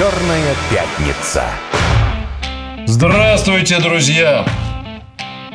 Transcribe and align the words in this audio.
Черная 0.00 0.54
пятница. 0.70 1.44
Здравствуйте, 2.86 3.82
друзья! 3.82 4.46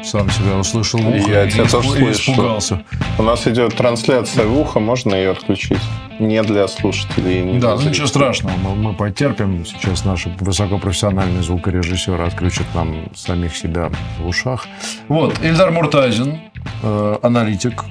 Сам 0.04 0.30
себя 0.30 0.58
услышал 0.60 1.00
в 1.00 1.08
ухо 1.08 1.32
Я 1.32 1.46
и 1.46 1.50
тебя 1.50 1.66
тоже 1.66 1.88
испу- 1.88 1.96
и 1.96 2.14
слышу. 2.14 2.32
испугался. 2.32 2.84
У 3.18 3.24
нас 3.24 3.48
идет 3.48 3.76
трансляция 3.76 4.46
в 4.46 4.56
ухо, 4.56 4.80
можно 4.80 5.16
ее 5.16 5.32
отключить? 5.32 5.82
Не 6.20 6.44
для 6.44 6.68
слушателей. 6.68 7.42
Не 7.42 7.60
Да, 7.60 7.76
для 7.76 7.86
ну 7.86 7.90
ничего 7.90 8.06
страшного, 8.06 8.56
мы, 8.58 8.76
мы 8.76 8.94
потерпим. 8.94 9.66
Сейчас 9.66 10.06
наши 10.06 10.30
высокопрофессиональные 10.40 11.42
звукорежиссеры 11.42 12.24
отключат 12.24 12.68
нам 12.76 13.16
самих 13.16 13.58
себя 13.58 13.90
в 14.20 14.28
ушах. 14.28 14.68
Вот, 15.08 15.44
Ильдар 15.44 15.72
Муртазин, 15.72 16.40
э, 16.84 17.18
аналитик, 17.24 17.84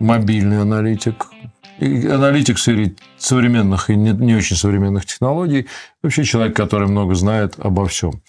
мобильный 0.00 0.62
аналитик, 0.62 1.28
аналитик 1.84 2.58
сфере 2.58 2.94
современных 3.18 3.90
и 3.90 3.96
не, 3.96 4.10
не 4.12 4.34
очень 4.36 4.56
современных 4.56 5.06
технологий. 5.06 5.66
Вообще 6.02 6.24
человек, 6.24 6.56
который 6.56 6.88
много 6.88 7.14
знает 7.14 7.54
обо 7.58 7.86
всем. 7.86 8.22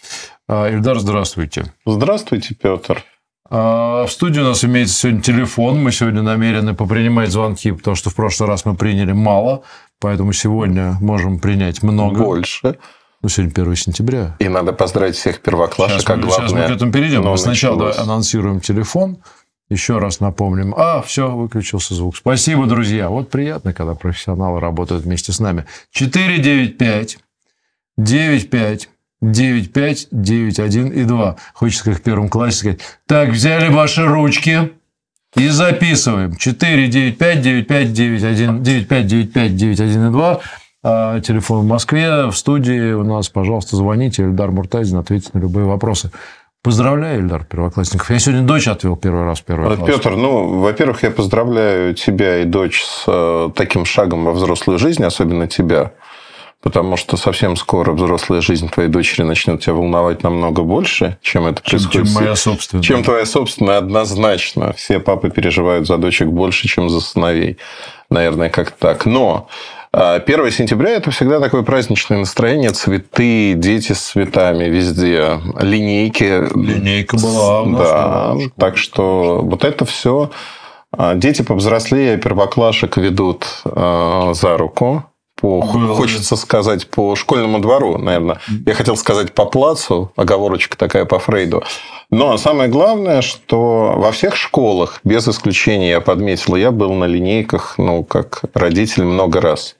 А, 0.47 0.69
Ильдар, 0.69 0.99
здравствуйте. 0.99 1.73
Здравствуйте, 1.85 2.55
Петр. 2.55 3.03
А, 3.49 4.05
В 4.05 4.11
студии 4.11 4.39
у 4.39 4.43
нас 4.45 4.63
имеется 4.65 4.95
сегодня 4.95 5.21
телефон. 5.21 5.81
Мы 5.83 5.91
сегодня 5.91 6.21
намерены 6.21 6.73
попринимать 6.73 7.31
звонки, 7.31 7.71
потому 7.71 7.95
что 7.95 8.09
в 8.09 8.15
прошлый 8.15 8.49
раз 8.49 8.65
мы 8.65 8.75
приняли 8.75 9.11
мало, 9.11 9.63
поэтому 9.99 10.33
сегодня 10.33 10.97
можем 11.01 11.39
принять 11.39 11.83
много. 11.83 12.23
Больше. 12.23 12.77
Ну, 13.21 13.29
сегодня 13.29 13.53
1 13.53 13.75
сентября. 13.77 14.35
И 14.39 14.49
надо 14.49 14.73
поздравить 14.73 15.15
всех 15.15 15.39
первоклашек, 15.41 15.99
Сейчас 15.99 16.05
как 16.05 16.17
мы, 16.17 16.29
сейчас 16.29 16.51
мы 16.51 16.59
к 16.59 16.69
этому 16.71 16.91
перейдем. 16.91 17.21
но 17.23 17.37
сначала 17.37 17.77
давай 17.77 17.93
анонсируем 17.93 18.59
телефон. 18.59 19.19
Еще 19.73 19.97
раз 19.97 20.19
напомним. 20.19 20.75
А, 20.77 21.01
все, 21.01 21.35
выключился 21.35 21.95
звук. 21.95 22.15
Спасибо, 22.15 22.67
друзья. 22.67 23.09
Вот 23.09 23.31
приятно, 23.31 23.73
когда 23.73 23.95
профессионалы 23.95 24.59
работают 24.59 25.03
вместе 25.03 25.31
с 25.31 25.39
нами. 25.39 25.65
495 25.91 27.17
95 27.97 28.89
95 29.21 30.07
91 30.11 30.87
и 30.89 31.03
2. 31.05 31.35
Хочется, 31.55 31.85
как 31.85 31.97
в 31.97 32.01
первом 32.03 32.29
классе 32.29 32.57
сказать. 32.57 32.79
Так, 33.07 33.29
взяли 33.29 33.73
ваши 33.73 34.05
ручки 34.05 34.73
и 35.35 35.47
записываем. 35.47 36.35
495 36.35 37.41
95 37.41 37.93
91 37.93 38.63
95 38.63 39.07
95 39.07 39.55
91 39.55 40.07
и 40.07 40.11
2. 40.11 40.39
А, 40.83 41.19
Телефон 41.19 41.61
в 41.61 41.67
Москве. 41.67 42.27
В 42.27 42.33
студии 42.33 42.93
у 42.93 43.03
нас, 43.03 43.27
пожалуйста, 43.27 43.75
звоните. 43.75 44.21
Эльдар 44.21 44.51
Муртазин 44.51 44.97
ответит 44.99 45.33
на 45.33 45.39
любые 45.39 45.65
вопросы. 45.65 46.11
Поздравляю, 46.63 47.19
Эльдар, 47.19 47.43
первоклассников. 47.43 48.09
Я 48.09 48.19
сегодня 48.19 48.43
дочь 48.43 48.69
отвел 48.69 48.95
первый 48.95 49.25
раз 49.25 49.41
в 49.41 49.43
первый 49.43 49.75
класс. 49.75 49.89
Петр, 49.89 50.15
ну, 50.15 50.59
во-первых, 50.59 51.03
я 51.03 51.11
поздравляю 51.11 51.93
тебя 51.93 52.37
и 52.37 52.45
дочь 52.45 52.81
с 52.83 53.03
э, 53.05 53.49
таким 53.53 53.83
шагом 53.83 54.23
во 54.23 54.31
взрослую 54.31 54.79
жизнь, 54.79 55.03
особенно 55.03 55.49
тебя. 55.49 55.91
Потому 56.61 56.95
что 56.95 57.17
совсем 57.17 57.57
скоро 57.57 57.91
взрослая 57.91 58.39
жизнь 58.39 58.69
твоей 58.69 58.87
дочери 58.87 59.23
начнет 59.23 59.59
тебя 59.59 59.73
волновать 59.73 60.23
намного 60.23 60.63
больше, 60.63 61.17
чем 61.21 61.47
это 61.47 61.61
чем, 61.65 61.79
происходит. 61.81 62.07
чем 62.07 62.15
моя 62.15 62.35
собственная. 62.37 62.83
Чем 62.83 63.03
твоя 63.03 63.25
собственная, 63.25 63.77
однозначно. 63.79 64.71
Все 64.71 65.01
папы 65.01 65.29
переживают 65.29 65.85
за 65.85 65.97
дочек 65.97 66.29
больше, 66.29 66.69
чем 66.69 66.89
за 66.89 67.01
сыновей. 67.01 67.57
Наверное, 68.09 68.49
как 68.49 68.71
так. 68.71 69.05
Но 69.05 69.49
1 69.93 70.51
сентября– 70.51 70.89
это 70.95 71.11
всегда 71.11 71.39
такое 71.39 71.61
праздничное 71.61 72.17
настроение. 72.17 72.71
Цветы, 72.71 73.53
дети 73.53 73.91
с 73.91 73.99
цветами 73.99 74.63
везде. 74.63 75.39
Линейки. 75.59 76.23
Линейка 76.57 77.15
была 77.17 77.61
у 77.61 77.65
нас, 77.67 77.87
Да, 77.87 78.29
школе. 78.31 78.51
так 78.57 78.77
что 78.77 79.41
вот 79.43 79.63
это 79.63 79.85
все 79.85 80.31
дети 81.15 81.43
повзрослее 81.43 82.17
первоклашек 82.17 82.97
ведут 82.97 83.45
а, 83.65 84.33
за 84.33 84.57
руку 84.57 85.03
по, 85.39 85.61
Было. 85.61 85.95
хочется 85.95 86.35
сказать, 86.37 86.87
по 86.89 87.15
школьному 87.15 87.59
двору, 87.59 87.97
наверное. 87.97 88.39
Я 88.65 88.73
хотел 88.75 88.95
сказать 88.95 89.33
по 89.33 89.45
плацу, 89.45 90.11
оговорочка 90.15 90.77
такая 90.77 91.05
по 91.05 91.19
Фрейду. 91.19 91.63
Но 92.09 92.37
самое 92.37 92.69
главное, 92.69 93.21
что 93.21 93.93
во 93.97 94.11
всех 94.11 94.35
школах, 94.35 95.01
без 95.03 95.27
исключения, 95.27 95.89
я 95.89 96.01
подметил, 96.01 96.55
я 96.55 96.71
был 96.71 96.93
на 96.93 97.05
линейках, 97.05 97.75
ну, 97.77 98.03
как 98.03 98.41
родитель 98.53 99.03
много 99.03 99.41
раз. 99.41 99.75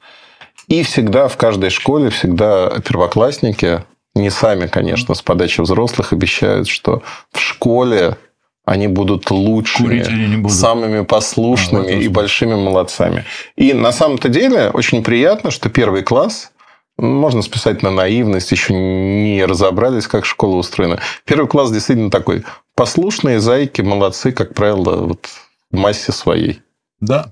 И 0.74 0.82
всегда 0.82 1.28
в 1.28 1.38
каждой 1.38 1.70
школе, 1.70 2.10
всегда 2.10 2.68
первоклассники, 2.84 3.84
не 4.16 4.32
сами, 4.32 4.66
конечно, 4.66 5.14
с 5.14 5.22
подачи 5.22 5.62
взрослых, 5.62 6.14
обещают, 6.14 6.68
что 6.68 7.04
в 7.32 7.40
школе 7.40 8.18
они 8.66 8.88
будут 8.88 9.30
лучшими, 9.30 10.36
будут. 10.38 10.56
самыми 10.56 11.02
А, 11.02 11.04
послушными 11.04 11.86
этом 11.90 12.00
и 12.02 12.08
большими 12.08 12.56
молодцами. 12.56 13.24
И 13.56 13.74
на 13.74 13.92
самом-то 13.92 14.30
деле 14.30 14.72
очень 14.74 15.04
приятно, 15.04 15.52
что 15.52 15.70
первый 15.70 16.02
класс 16.02 16.52
можно 16.98 17.44
списать 17.44 17.84
на 17.84 17.92
наивность, 17.92 18.52
еще 18.52 18.74
не 18.74 19.46
разобрались, 19.46 20.08
как 20.08 20.26
школа 20.26 20.56
устроена. 20.56 21.00
Первый 21.24 21.48
класс 21.48 21.70
действительно 21.72 22.10
такой 22.10 22.46
послушные 22.74 23.40
зайки, 23.40 23.84
молодцы, 23.84 24.32
как 24.32 24.56
правило, 24.56 25.06
вот 25.06 25.28
в 25.70 25.78
массе 25.78 26.12
своей. 26.12 26.64
Да. 27.00 27.32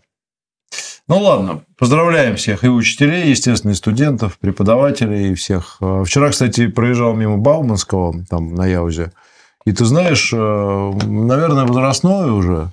Ну 1.11 1.19
ладно, 1.19 1.63
поздравляем 1.77 2.37
всех 2.37 2.63
и 2.63 2.69
учителей, 2.69 3.31
естественно, 3.31 3.71
и 3.71 3.75
студентов, 3.75 4.37
преподавателей, 4.39 5.31
и 5.31 5.35
всех. 5.35 5.75
Э, 5.81 6.05
Вчера, 6.05 6.29
кстати, 6.29 6.67
проезжал 6.67 7.13
мимо 7.15 7.37
Бауманского, 7.37 8.23
там 8.29 8.55
на 8.55 8.65
Яузе. 8.65 9.11
И 9.65 9.73
ты 9.73 9.83
знаешь, 9.83 10.31
э, 10.31 10.37
наверное, 10.37 11.65
возрастное 11.65 12.31
уже, 12.31 12.71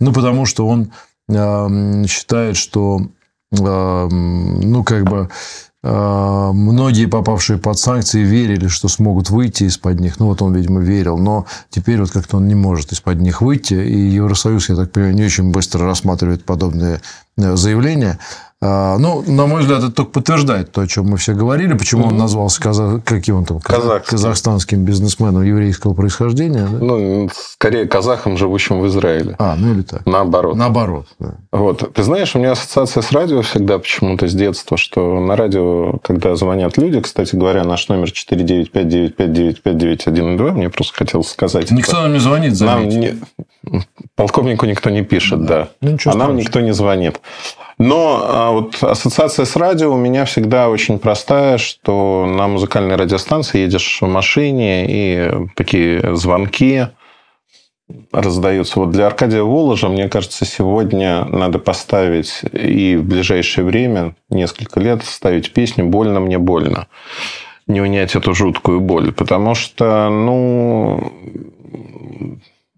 Ну, 0.00 0.12
потому 0.12 0.46
что 0.46 0.66
он 0.66 0.92
э, 1.28 2.04
считает, 2.06 2.56
что 2.56 3.00
э, 3.52 4.08
ну, 4.10 4.82
как 4.84 5.04
бы 5.04 5.28
э, 5.84 6.50
многие, 6.52 7.06
попавшие 7.06 7.58
под 7.58 7.78
санкции, 7.78 8.22
верили, 8.22 8.66
что 8.66 8.88
смогут 8.88 9.30
выйти 9.30 9.64
из-под 9.64 10.00
них. 10.00 10.18
Ну, 10.18 10.26
вот 10.26 10.42
он, 10.42 10.54
видимо, 10.54 10.80
верил. 10.80 11.18
Но 11.18 11.46
теперь 11.70 12.00
вот 12.00 12.10
как-то 12.10 12.38
он 12.38 12.48
не 12.48 12.56
может 12.56 12.92
из-под 12.92 13.20
них 13.20 13.42
выйти. 13.42 13.74
И 13.74 13.98
Евросоюз, 14.10 14.68
я 14.68 14.76
так 14.76 14.90
понимаю, 14.90 15.14
не 15.14 15.24
очень 15.24 15.52
быстро 15.52 15.86
рассматривает 15.86 16.44
подобные 16.44 17.00
э, 17.36 17.56
заявления. 17.56 18.18
А, 18.64 18.96
ну, 18.96 19.24
на 19.26 19.46
мой 19.46 19.62
взгляд, 19.62 19.80
это 19.80 19.90
только 19.90 20.12
подтверждает 20.12 20.70
то, 20.70 20.82
о 20.82 20.86
чем 20.86 21.06
мы 21.06 21.16
все 21.16 21.34
говорили. 21.34 21.74
Почему 21.74 22.06
он 22.06 22.16
назвался 22.16 22.62
казах... 22.62 23.02
каким 23.02 23.38
он 23.38 23.44
там? 23.44 23.58
Казахским. 23.58 24.16
казахстанским 24.16 24.84
бизнесменом 24.84 25.42
еврейского 25.42 25.94
происхождения. 25.94 26.68
Да? 26.70 26.78
Ну, 26.78 27.28
скорее 27.34 27.88
казахом, 27.88 28.36
живущим 28.36 28.80
в 28.80 28.86
Израиле. 28.86 29.34
А, 29.40 29.56
ну 29.56 29.72
или 29.72 29.82
так. 29.82 30.06
Наоборот. 30.06 30.54
Наоборот. 30.54 31.08
Да. 31.18 31.34
Вот. 31.50 31.92
Ты 31.92 32.04
знаешь, 32.04 32.36
у 32.36 32.38
меня 32.38 32.52
ассоциация 32.52 33.02
с 33.02 33.10
радио 33.10 33.42
всегда 33.42 33.80
почему-то 33.80 34.28
с 34.28 34.32
детства, 34.32 34.76
что 34.76 35.18
на 35.18 35.34
радио, 35.34 35.98
когда 35.98 36.36
звонят 36.36 36.78
люди, 36.78 37.00
кстати 37.00 37.34
говоря, 37.34 37.64
наш 37.64 37.88
номер 37.88 38.10
495-959-591-2, 38.10 40.52
мне 40.52 40.70
просто 40.70 40.94
хотелось 40.94 41.30
сказать. 41.30 41.72
Никто 41.72 42.00
нам 42.00 42.12
не 42.12 42.20
звонит, 42.20 42.60
Нам 42.60 42.88
не... 42.88 43.18
Полковнику 44.22 44.66
никто 44.66 44.88
не 44.88 45.02
пишет, 45.02 45.44
да. 45.44 45.68
да. 45.80 45.90
Ну, 45.90 45.98
а 46.04 46.14
нам 46.14 46.36
никто 46.36 46.60
не 46.60 46.72
звонит. 46.72 47.20
Но 47.76 48.24
а, 48.24 48.50
вот 48.52 48.80
ассоциация 48.80 49.44
с 49.44 49.56
радио 49.56 49.92
у 49.92 49.96
меня 49.96 50.26
всегда 50.26 50.68
очень 50.68 51.00
простая, 51.00 51.58
что 51.58 52.24
на 52.24 52.46
музыкальной 52.46 52.94
радиостанции 52.94 53.62
едешь 53.62 53.98
в 54.00 54.06
машине, 54.06 54.86
и 54.88 55.48
такие 55.56 56.14
звонки 56.14 56.86
раздаются. 58.12 58.78
Вот 58.78 58.92
для 58.92 59.08
Аркадия 59.08 59.42
Воложа, 59.42 59.88
мне 59.88 60.08
кажется, 60.08 60.44
сегодня 60.44 61.24
надо 61.24 61.58
поставить 61.58 62.42
и 62.52 62.94
в 62.94 63.02
ближайшее 63.02 63.64
время, 63.64 64.14
несколько 64.30 64.78
лет, 64.78 65.02
ставить 65.02 65.52
песню 65.52 65.84
«Больно 65.86 66.20
мне 66.20 66.38
больно». 66.38 66.86
Не 67.66 67.80
унять 67.80 68.14
эту 68.14 68.34
жуткую 68.34 68.80
боль. 68.80 69.10
Потому 69.12 69.56
что, 69.56 70.08
ну, 70.10 71.12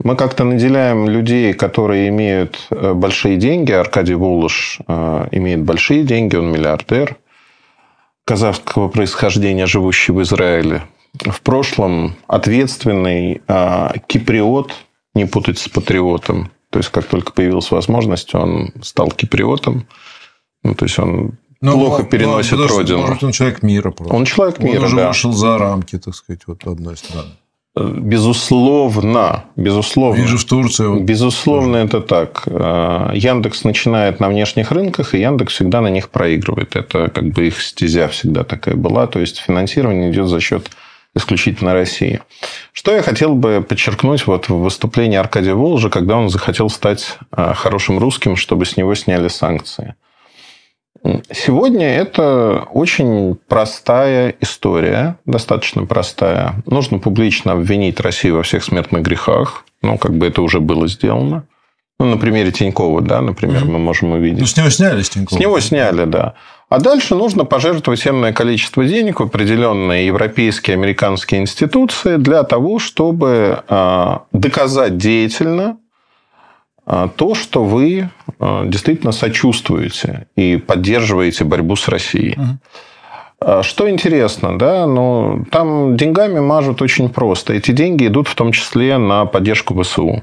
мы 0.05 0.17
как-то 0.17 0.45
наделяем 0.45 1.09
людей, 1.09 1.55
которые 1.55 2.09
имеют 2.09 2.67
э, 2.71 2.93
большие 2.93 3.37
деньги. 3.39 3.73
Аркадий 3.73 4.15
Волош 4.15 4.79
э, 4.87 5.29
имеет 5.33 5.63
большие 5.63 6.05
деньги, 6.05 6.37
он 6.37 6.53
миллиардер 6.53 7.17
казахского 8.27 8.89
происхождения, 8.89 9.67
живущий 9.67 10.13
в 10.13 10.23
Израиле. 10.23 10.83
В 11.15 11.41
прошлом 11.41 12.17
ответственный 12.27 13.41
э, 13.49 13.89
киприот, 14.07 14.75
не 15.15 15.25
путать 15.25 15.59
с 15.59 15.69
патриотом. 15.69 16.51
То 16.69 16.81
есть, 16.81 16.91
как 16.91 17.07
только 17.07 17.33
появилась 17.33 17.71
возможность, 17.71 18.35
он 18.35 18.73
стал 18.83 19.11
киприотом. 19.11 19.87
Ну, 20.63 20.75
то 20.75 20.85
есть, 20.85 20.99
он 20.99 21.39
ну, 21.63 21.73
плохо 21.73 22.03
ну, 22.03 22.09
переносит 22.09 22.59
ну, 22.59 22.67
родину. 22.67 23.07
Может, 23.07 23.25
он 23.25 23.33
человек 23.33 23.63
мира 23.63 23.91
просто. 23.91 24.15
Он 24.15 24.27
человек 24.27 24.59
мира, 24.59 24.81
он 24.81 24.85
уже 24.85 24.97
да. 24.97 25.09
вышел 25.09 25.33
за 25.33 25.57
рамки, 25.57 25.99
так 25.99 26.15
сказать, 26.15 26.43
вот 26.47 26.67
одной 26.67 26.99
страны. 26.99 27.31
Безусловно, 27.77 29.45
безусловно. 29.57 30.21
Вижу 30.21 30.39
в 30.39 30.45
Турции. 30.45 31.01
Безусловно, 31.01 31.77
это 31.79 32.01
так. 32.01 32.45
А, 32.47 33.11
Яндекс 33.13 33.65
начинает 33.65 34.21
на 34.21 34.29
внешних 34.29 34.71
рынках, 34.71 35.15
и 35.15 35.21
Яндекс 35.21 35.55
всегда 35.55 35.81
на 35.81 35.89
них 35.89 36.11
проигрывает. 36.11 36.77
Это 36.77 37.09
как 37.09 37.25
бы 37.31 37.49
их 37.49 37.61
стезя 37.61 38.07
всегда 38.07 38.45
такая 38.45 38.77
была. 38.77 39.09
То 39.09 39.19
есть 39.19 39.39
финансирование 39.39 40.13
идет 40.13 40.29
за 40.29 40.39
счет 40.39 40.71
исключительно 41.17 41.73
России. 41.73 42.21
Что 42.73 42.93
я 42.95 43.03
хотел 43.03 43.35
бы 43.35 43.65
подчеркнуть 43.69 44.29
вот 44.29 44.49
в 44.49 44.55
выступлении 44.55 45.19
Аркадия 45.19 45.55
Волжа, 45.55 45.91
когда 45.91 46.17
он 46.17 46.29
захотел 46.29 46.71
стать 46.71 47.19
а, 47.33 47.55
хорошим 47.55 47.99
русским, 47.99 48.37
чтобы 48.37 48.67
с 48.67 48.77
него 48.77 48.95
сняли 48.95 49.27
санкции. 49.27 49.97
Сегодня 51.31 51.87
это 51.87 52.67
очень 52.73 53.37
простая 53.49 54.35
история, 54.41 55.17
достаточно 55.27 55.85
простая. 55.85 56.63
Нужно 56.67 56.99
публично 56.99 57.53
обвинить 57.53 58.01
Россию 58.01 58.37
во 58.37 58.43
всех 58.43 58.65
смертных 58.65 59.03
грехах. 59.03 59.65
Ну, 59.83 59.99
как 59.99 60.15
бы 60.15 60.27
это 60.27 60.41
уже 60.41 60.61
было 60.61 60.89
сделано. 60.89 61.45
Ну, 62.01 62.07
на 62.07 62.17
примере 62.17 62.51
Тинькова, 62.51 63.03
да, 63.03 63.21
например, 63.21 63.63
mm-hmm. 63.63 63.71
мы 63.71 63.79
можем 63.79 64.13
увидеть. 64.13 64.41
Ну, 64.41 64.47
с 64.47 64.57
него 64.57 64.71
сняли 64.71 65.03
с 65.03 65.11
Тинькова. 65.11 65.39
С 65.39 65.41
него 65.41 65.61
сняли, 65.61 66.05
да. 66.07 66.35
А 66.69 66.81
дальше 66.81 67.15
нужно 67.15 67.45
пожертвовать 67.45 68.05
энное 68.07 68.33
количество 68.33 68.85
денег 68.85 69.21
в 69.21 69.25
определенные 69.25 70.07
европейские, 70.07 70.75
американские 70.75 71.43
институции 71.43 72.17
для 72.17 72.43
того, 72.43 72.79
чтобы 72.79 73.63
а, 73.69 74.25
доказать 74.33 74.97
деятельно, 74.97 75.77
то, 76.87 77.35
что 77.35 77.65
вы 77.65 78.11
а, 78.39 78.65
действительно 78.67 79.13
сочувствуете 79.13 80.27
и 80.37 80.57
поддерживаете 80.57 81.45
борьбу 81.45 81.77
с 81.77 81.89
Россией. 81.89 82.39
Угу. 82.39 83.63
Что 83.63 83.91
интересно, 83.91 84.59
да, 84.59 84.87
ну, 84.87 85.45
там 85.51 85.97
деньгами 85.97 86.41
мажут 86.41 86.81
очень 86.81 87.11
просто. 87.11 87.53
Эти 87.53 87.73
деньги 87.73 88.07
идут 88.07 88.29
в 88.29 88.35
том 88.35 88.53
числе 88.53 88.97
на 88.97 89.27
поддержку 89.27 89.81
ВСУ. 89.83 90.23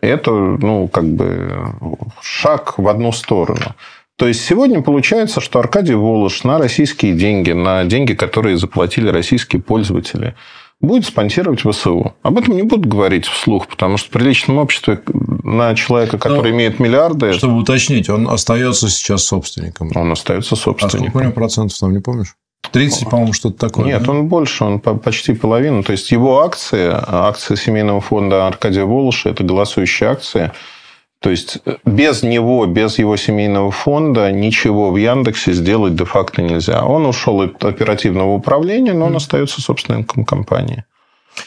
Это, 0.00 0.30
ну, 0.30 0.88
как 0.88 1.04
бы 1.04 1.72
шаг 2.20 2.78
в 2.78 2.88
одну 2.88 3.12
сторону. 3.12 3.74
То 4.16 4.26
есть 4.26 4.44
сегодня 4.44 4.82
получается, 4.82 5.40
что 5.40 5.60
Аркадий 5.60 5.94
Волош 5.94 6.42
на 6.42 6.58
российские 6.58 7.14
деньги, 7.14 7.52
на 7.52 7.84
деньги, 7.84 8.14
которые 8.14 8.56
заплатили 8.56 9.08
российские 9.08 9.62
пользователи, 9.62 10.34
будет 10.80 11.04
спонсировать 11.04 11.60
ВСУ. 11.60 12.14
Об 12.22 12.38
этом 12.38 12.56
не 12.56 12.62
будут 12.62 12.86
говорить 12.86 13.26
вслух, 13.26 13.66
потому 13.66 13.96
что 13.96 14.08
в 14.08 14.12
приличном 14.12 14.58
обществе 14.58 15.00
на 15.42 15.74
человека, 15.74 16.18
который 16.18 16.52
Но, 16.52 16.56
имеет 16.56 16.78
миллиарды... 16.78 17.32
Чтобы 17.32 17.58
уточнить, 17.58 18.08
он 18.08 18.28
остается 18.28 18.88
сейчас 18.88 19.24
собственником. 19.24 19.90
Он 19.94 20.12
остается 20.12 20.56
собственником. 20.56 20.98
А 20.98 21.10
сколько 21.10 21.18
у 21.18 21.22
него 21.22 21.32
процентов 21.32 21.78
там, 21.78 21.92
не 21.92 22.00
помнишь? 22.00 22.34
30, 22.72 23.08
по-моему, 23.08 23.32
что-то 23.32 23.58
такое. 23.58 23.86
Нет, 23.86 24.02
да? 24.02 24.10
он 24.12 24.28
больше, 24.28 24.64
он 24.64 24.80
почти 24.80 25.32
половину. 25.32 25.82
То 25.82 25.92
есть 25.92 26.10
его 26.10 26.42
акции, 26.42 26.90
акции 26.92 27.54
семейного 27.54 28.00
фонда 28.00 28.46
Аркадия 28.46 28.84
Волоша, 28.84 29.30
это 29.30 29.42
голосующие 29.42 30.10
акции. 30.10 30.52
То 31.20 31.30
есть 31.30 31.58
без 31.84 32.22
него, 32.22 32.64
без 32.66 32.98
его 32.98 33.16
семейного 33.16 33.72
фонда 33.72 34.30
ничего 34.30 34.90
в 34.90 34.96
Яндексе 34.96 35.52
сделать 35.52 35.96
де-факто 35.96 36.42
нельзя. 36.42 36.84
Он 36.84 37.06
ушел 37.06 37.40
от 37.40 37.64
оперативного 37.64 38.34
управления, 38.34 38.92
но 38.92 39.06
он 39.06 39.16
остается 39.16 39.60
собственником 39.60 40.24
компании. 40.24 40.84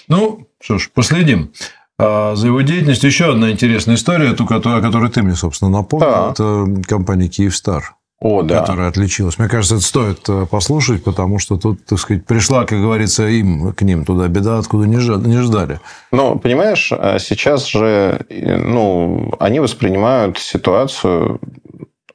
Ну, 0.07 0.47
что 0.59 0.77
ж, 0.77 0.89
последим. 0.94 1.53
А 1.97 2.35
за 2.35 2.47
его 2.47 2.62
деятельностью 2.62 3.09
еще 3.09 3.31
одна 3.31 3.51
интересная 3.51 3.95
история, 3.95 4.33
ту, 4.33 4.44
о 4.45 4.81
которой 4.81 5.09
ты 5.09 5.21
мне, 5.21 5.35
собственно, 5.35 5.71
напомнил. 5.71 6.09
Да. 6.09 6.31
Это 6.31 6.83
компания 6.88 7.27
Киевстар. 7.27 7.95
О, 8.21 8.44
да. 8.44 8.59
которая 8.59 8.89
отличилась. 8.89 9.39
Мне 9.39 9.50
кажется, 9.50 9.75
это 9.75 9.83
стоит 9.83 10.29
э, 10.29 10.45
послушать, 10.45 11.03
потому 11.03 11.39
что 11.39 11.57
тут, 11.57 11.83
так 11.85 11.97
сказать, 11.97 12.23
пришла, 12.23 12.65
как 12.65 12.79
говорится, 12.79 13.27
им 13.27 13.73
к 13.73 13.81
ним 13.81 14.06
туда 14.06 14.27
беда, 14.27 14.59
откуда 14.59 14.85
не 14.85 15.00
ждали. 15.41 15.79
Ну, 16.12 16.38
понимаешь, 16.38 16.91
а 16.95 17.18
сейчас 17.18 17.65
же 17.65 18.23
ну, 18.29 19.33
они 19.39 19.59
воспринимают 19.59 20.38
ситуацию, 20.38 21.39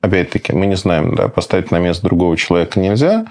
опять-таки, 0.00 0.52
мы 0.52 0.66
не 0.66 0.76
знаем, 0.76 1.16
да, 1.16 1.26
поставить 1.26 1.72
на 1.72 1.80
место 1.80 2.04
другого 2.06 2.36
человека 2.36 2.78
нельзя. 2.78 3.26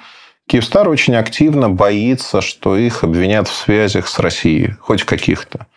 Киевстар 0.45 0.89
очень 0.89 1.15
активно 1.15 1.69
боится, 1.69 2.41
что 2.41 2.75
их 2.75 3.05
обвинят 3.05 3.47
в 3.47 3.55
связях 3.55 4.09
с 4.09 4.19
Россией, 4.19 4.75
хоть 4.81 5.03
каких-то 5.03 5.67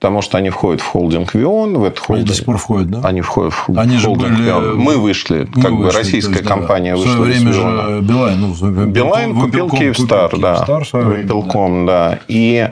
потому 0.00 0.22
что 0.22 0.38
они 0.38 0.48
входят 0.48 0.80
в 0.80 0.86
холдинг 0.86 1.34
Вион, 1.34 1.76
в 1.76 1.84
этот 1.84 1.98
холдинг. 1.98 2.24
Они 2.24 2.28
до 2.28 2.34
сих 2.34 2.46
пор 2.46 2.56
входят, 2.56 2.90
да? 2.90 3.00
Они 3.04 3.20
входят 3.20 3.52
в 3.52 3.78
они 3.78 3.98
холдинг 3.98 4.28
же 4.28 4.34
были... 4.34 4.46
Вион. 4.46 4.78
Мы 4.78 4.96
вышли, 4.96 5.46
мы 5.54 5.62
как 5.62 5.72
вышли, 5.72 5.84
бы 5.84 5.90
российская 5.90 6.36
есть, 6.36 6.46
компания 6.48 6.92
да. 6.92 6.96
вышла. 6.96 7.10
В 7.10 7.14
свое 7.16 7.32
время 7.32 7.52
же 7.52 8.00
Билайн, 8.00 8.40
ну, 8.40 8.86
Билайн 8.86 9.38
купил 9.38 9.68
Киевстар, 9.68 10.36
да. 10.38 10.64
Вимпелком, 10.92 11.84
да. 11.84 12.18
И 12.28 12.70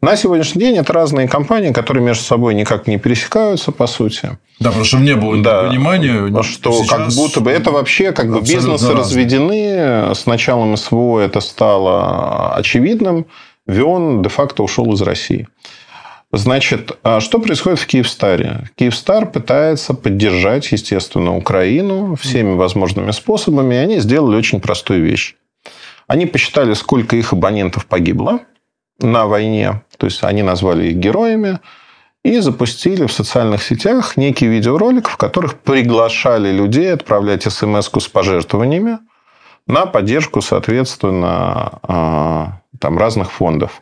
на 0.00 0.16
сегодняшний 0.16 0.62
день 0.62 0.78
это 0.78 0.94
разные 0.94 1.28
компании, 1.28 1.70
которые 1.72 2.02
между 2.02 2.24
собой 2.24 2.54
никак 2.54 2.86
не 2.86 2.98
пересекаются, 2.98 3.72
по 3.72 3.86
сути. 3.86 4.38
Да, 4.58 4.68
потому 4.70 4.86
что 4.86 4.98
не 5.00 5.14
было 5.14 5.36
да, 5.42 5.64
понимания. 5.68 6.42
Что 6.42 6.82
как 6.88 7.12
будто 7.12 7.42
бы 7.42 7.50
это 7.50 7.70
вообще 7.72 8.12
как 8.12 8.32
бы 8.32 8.40
бизнесы 8.40 8.86
разные. 8.86 8.96
разведены. 8.96 10.14
С 10.14 10.24
началом 10.24 10.74
СВО 10.78 11.20
это 11.20 11.40
стало 11.40 12.54
очевидным. 12.54 13.26
Вион 13.66 14.22
де-факто 14.22 14.62
ушел 14.62 14.90
из 14.94 15.02
России. 15.02 15.46
Значит, 16.32 16.96
а 17.02 17.18
что 17.18 17.40
происходит 17.40 17.80
в 17.80 17.86
Киевстаре? 17.86 18.68
Киевстар 18.76 19.26
пытается 19.26 19.94
поддержать, 19.94 20.70
естественно, 20.70 21.36
Украину 21.36 22.14
всеми 22.14 22.54
возможными 22.54 23.10
способами, 23.10 23.74
и 23.74 23.78
они 23.78 23.98
сделали 23.98 24.36
очень 24.36 24.60
простую 24.60 25.02
вещь. 25.02 25.34
Они 26.06 26.26
посчитали, 26.26 26.74
сколько 26.74 27.16
их 27.16 27.32
абонентов 27.32 27.86
погибло 27.86 28.40
на 29.00 29.26
войне, 29.26 29.82
то 29.96 30.06
есть 30.06 30.22
они 30.22 30.42
назвали 30.42 30.88
их 30.88 30.96
героями, 30.96 31.58
и 32.22 32.38
запустили 32.38 33.06
в 33.06 33.12
социальных 33.12 33.62
сетях 33.62 34.16
некий 34.16 34.46
видеоролик, 34.46 35.08
в 35.08 35.16
которых 35.16 35.58
приглашали 35.58 36.52
людей 36.52 36.92
отправлять 36.92 37.50
смс 37.50 37.88
с 37.88 38.08
пожертвованиями 38.08 38.98
на 39.66 39.86
поддержку, 39.86 40.42
соответственно, 40.42 41.80
а, 41.82 42.60
там, 42.78 42.98
разных 42.98 43.32
фондов. 43.32 43.80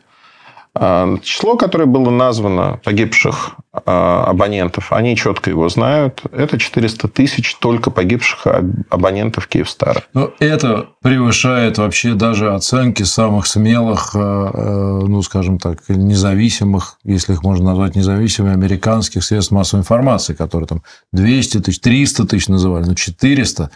А, 0.81 1.17
число, 1.21 1.57
которое 1.57 1.85
было 1.85 2.09
названо 2.09 2.79
погибших 2.85 3.57
а, 3.73 4.23
абонентов, 4.23 4.93
они 4.93 5.17
четко 5.17 5.49
его 5.49 5.67
знают. 5.67 6.21
Это 6.31 6.57
400 6.57 7.09
тысяч 7.09 7.55
только 7.55 7.91
погибших 7.91 8.47
абонентов 8.89 9.47
Киевстара. 9.47 10.03
Но 10.13 10.31
это 10.39 10.87
превышает 11.01 11.77
вообще 11.77 12.13
даже 12.13 12.53
оценки 12.53 13.03
самых 13.03 13.45
смелых, 13.47 14.11
а, 14.15 15.01
ну, 15.05 15.21
скажем 15.21 15.59
так, 15.59 15.79
независимых, 15.89 16.97
если 17.03 17.33
их 17.33 17.43
можно 17.43 17.65
назвать 17.65 17.97
независимыми, 17.97 18.53
американских 18.53 19.25
средств 19.25 19.51
массовой 19.51 19.81
информации, 19.81 20.33
которые 20.33 20.67
там 20.67 20.83
200 21.11 21.59
тысяч, 21.59 21.81
300 21.81 22.25
тысяч 22.25 22.47
называли, 22.47 22.85
но 22.85 22.95
400 22.95 23.69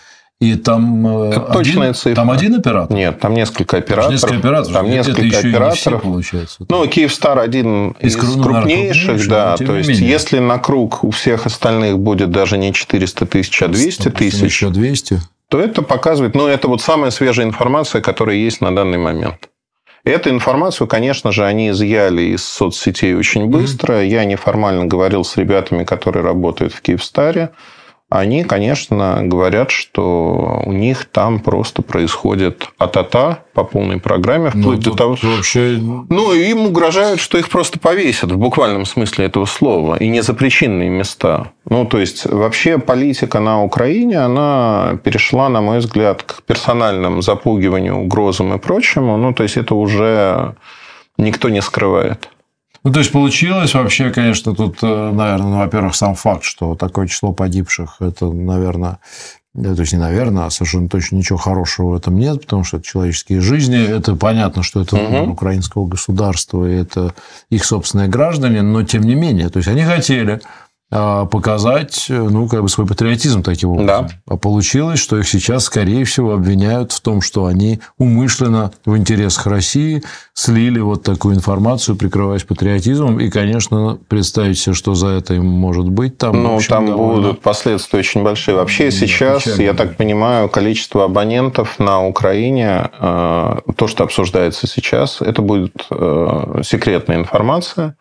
И 0.43 0.55
там, 0.55 1.07
э, 1.07 1.31
Это 1.35 1.59
один, 1.59 1.93
цифра. 1.93 2.15
там 2.15 2.29
один 2.31 2.55
оператор? 2.55 2.95
Нет, 2.97 3.19
там 3.19 3.33
несколько 3.33 3.77
операторов. 3.77 4.11
Несколько 4.11 4.35
операторов. 4.37 4.73
Там 4.73 4.89
несколько 4.89 5.21
еще 5.21 5.37
операторов. 5.37 5.77
все, 5.77 5.99
получается. 5.99 6.65
Ну, 6.67 6.87
Киевстар 6.87 7.39
один 7.39 7.91
Из 7.99 8.15
из, 8.17 8.41
крупнейших, 8.41 9.27
да. 9.27 9.55
То 9.55 9.75
есть, 9.77 9.89
менее. 9.89 10.09
если 10.09 10.39
на 10.39 10.57
круг 10.59 11.03
у 11.03 11.11
всех 11.11 11.45
остальных 11.45 11.97
будет 11.99 12.29
даже 12.31 12.57
не 12.57 12.73
400 12.73 13.25
тысяч, 13.25 13.61
а 13.61 13.67
200 13.69 14.03
Допустим, 14.03 14.11
тысяч, 14.11 14.43
Еще 14.43 14.69
200. 14.69 15.21
то 15.47 15.59
это 15.59 15.81
показывает, 15.81 16.35
ну, 16.35 16.47
это 16.47 16.67
вот 16.67 16.81
самая 16.81 17.11
свежая 17.11 17.45
информация, 17.45 18.01
которая 18.01 18.35
есть 18.35 18.59
на 18.59 18.75
данный 18.75 18.97
момент. 18.97 19.49
Эту 20.03 20.29
информацию, 20.31 20.85
конечно 20.87 21.31
же, 21.31 21.45
они 21.45 21.69
изъяли 21.69 22.23
из 22.23 22.43
соцсетей 22.43 23.15
очень 23.15 23.45
быстро. 23.45 24.03
Я 24.03 24.25
неформально 24.25 24.83
говорил 24.85 25.23
с 25.23 25.37
ребятами, 25.37 25.85
которые 25.85 26.23
работают 26.25 26.73
в 26.73 26.81
Киевстаре. 26.81 27.51
Они, 28.13 28.43
конечно, 28.43 29.21
говорят, 29.23 29.71
что 29.71 30.61
у 30.67 30.71
них 30.71 31.05
там 31.05 31.39
просто 31.39 31.81
происходит 31.81 32.69
атата 32.77 33.39
по 33.55 33.63
полной 33.63 33.99
программе, 33.99 34.51
Ну, 34.53 34.61
вплоть 34.61 34.81
до 34.81 34.89
тут 34.91 34.97
того, 34.99 35.17
вообще... 35.23 35.79
ну, 35.81 36.31
им 36.31 36.67
угрожают, 36.67 37.19
что 37.19 37.39
их 37.39 37.49
просто 37.49 37.79
повесят 37.79 38.31
в 38.31 38.37
буквальном 38.37 38.85
смысле 38.85 39.25
этого 39.25 39.45
слова, 39.45 39.95
и 39.95 40.09
не 40.09 40.21
за 40.21 40.35
причинные 40.35 40.91
места. 40.91 41.53
Ну, 41.67 41.85
то 41.85 41.97
есть, 41.97 42.27
вообще 42.27 42.77
политика 42.77 43.39
на 43.39 43.63
Украине, 43.63 44.19
она 44.19 44.99
перешла, 45.03 45.49
на 45.49 45.61
мой 45.61 45.79
взгляд, 45.79 46.21
к 46.21 46.43
персональным 46.43 47.23
запугиванию, 47.23 47.97
угрозам 47.97 48.53
и 48.53 48.59
прочему. 48.59 49.17
Ну, 49.17 49.33
то 49.33 49.41
есть, 49.41 49.57
это 49.57 49.73
уже 49.73 50.53
никто 51.17 51.49
не 51.49 51.63
скрывает. 51.63 52.29
Ну, 52.83 52.91
то 52.91 52.99
есть, 52.99 53.11
получилось 53.11 53.73
вообще, 53.73 54.09
конечно, 54.09 54.53
тут, 54.53 54.79
э, 54.81 55.11
наверное, 55.11 55.47
ну, 55.47 55.57
во-первых, 55.59 55.95
сам 55.95 56.15
факт, 56.15 56.43
что 56.43 56.75
такое 56.75 57.07
число 57.07 57.31
погибших, 57.31 57.97
это, 58.01 58.29
наверное, 58.29 58.99
да, 59.53 59.75
то 59.75 59.81
есть, 59.81 59.93
не 59.93 59.99
наверное, 59.99 60.45
а 60.45 60.49
совершенно 60.49 60.89
точно 60.89 61.15
ничего 61.17 61.37
хорошего 61.37 61.91
в 61.91 61.95
этом 61.95 62.17
нет, 62.17 62.41
потому 62.41 62.63
что 62.63 62.77
это 62.77 62.85
человеческие 62.87 63.39
жизни. 63.39 63.79
Это 63.79 64.15
понятно, 64.15 64.63
что 64.63 64.81
это 64.81 64.97
Мгм. 64.97 65.31
украинского 65.31 65.85
государства, 65.85 66.65
и 66.65 66.75
это 66.75 67.13
их 67.51 67.63
собственные 67.63 68.07
граждане, 68.07 68.63
но 68.63 68.83
тем 68.83 69.03
не 69.03 69.13
менее. 69.15 69.49
То 69.49 69.57
есть, 69.57 69.69
они 69.69 69.83
хотели 69.83 70.41
показать, 71.25 72.05
э, 72.09 72.13
ну, 72.13 72.47
как 72.47 72.61
бы 72.61 72.69
свой 72.69 72.85
патриотизм 72.85 73.41
таким 73.43 73.69
образом. 73.69 74.07
Да. 74.07 74.09
А 74.27 74.37
получилось, 74.37 74.99
что 74.99 75.17
их 75.17 75.27
сейчас, 75.27 75.65
скорее 75.65 76.05
всего, 76.05 76.33
обвиняют 76.33 76.91
в 76.91 77.01
том, 77.01 77.21
что 77.21 77.45
они 77.45 77.79
умышленно 77.97 78.71
в 78.85 78.95
интересах 78.97 79.47
России 79.47 80.03
слили 80.33 80.79
вот 80.79 81.03
такую 81.03 81.35
информацию, 81.35 81.95
прикрываясь 81.95 82.43
патриотизмом. 82.43 83.19
И, 83.19 83.29
конечно, 83.29 83.97
представить 84.07 84.59
себе, 84.59 84.75
что 84.75 84.93
за 84.93 85.07
это 85.07 85.33
им 85.35 85.45
может 85.45 85.89
быть 85.89 86.17
там. 86.17 86.41
Ну, 86.43 86.55
общем, 86.55 86.69
там 86.69 86.85
довольно- 86.87 87.21
будут 87.21 87.41
последствия 87.41 87.99
очень 87.99 88.23
большие. 88.23 88.55
Вообще 88.55 88.85
Да, 88.85 88.91
сейчас, 88.91 89.43
печально, 89.43 89.61
я 89.61 89.73
так 89.73 89.97
понимаю, 89.97 90.49
количество 90.49 91.05
абонентов 91.05 91.79
на 91.79 92.05
Украине, 92.05 92.89
э, 92.99 93.55
то, 93.75 93.87
что 93.87 94.03
обсуждается 94.03 94.67
сейчас, 94.67 95.21
это 95.21 95.41
будет 95.41 95.73
э, 95.91 96.61
секретная 96.63 97.17
информация, 97.17 97.95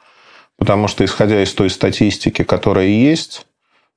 потому 0.62 0.86
что, 0.86 1.04
исходя 1.04 1.42
из 1.42 1.52
той 1.54 1.68
статистики, 1.70 2.44
которая 2.44 2.86
есть, 2.86 3.48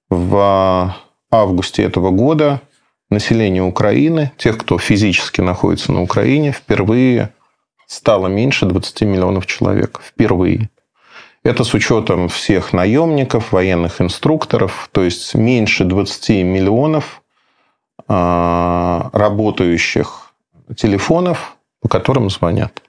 в 0.09 0.95
августе 1.29 1.83
этого 1.83 2.09
года 2.09 2.59
население 3.11 3.61
Украины, 3.61 4.31
тех, 4.39 4.57
кто 4.57 4.79
физически 4.79 5.41
находится 5.41 5.91
на 5.91 6.01
Украине, 6.01 6.51
впервые 6.51 7.35
стало 7.85 8.25
меньше 8.29 8.65
20 8.65 9.01
миллионов 9.01 9.45
человек. 9.45 10.01
Впервые. 10.03 10.71
Это 11.43 11.63
с 11.63 11.75
учетом 11.75 12.29
всех 12.29 12.73
наемников, 12.73 13.51
военных 13.51 14.01
инструкторов, 14.01 14.89
то 14.91 15.03
есть 15.03 15.35
меньше 15.35 15.83
20 15.83 16.29
миллионов 16.43 17.21
а, 18.07 19.11
работающих 19.13 20.33
телефонов, 20.75 21.57
по 21.79 21.89
которым 21.89 22.31
звонят. 22.31 22.81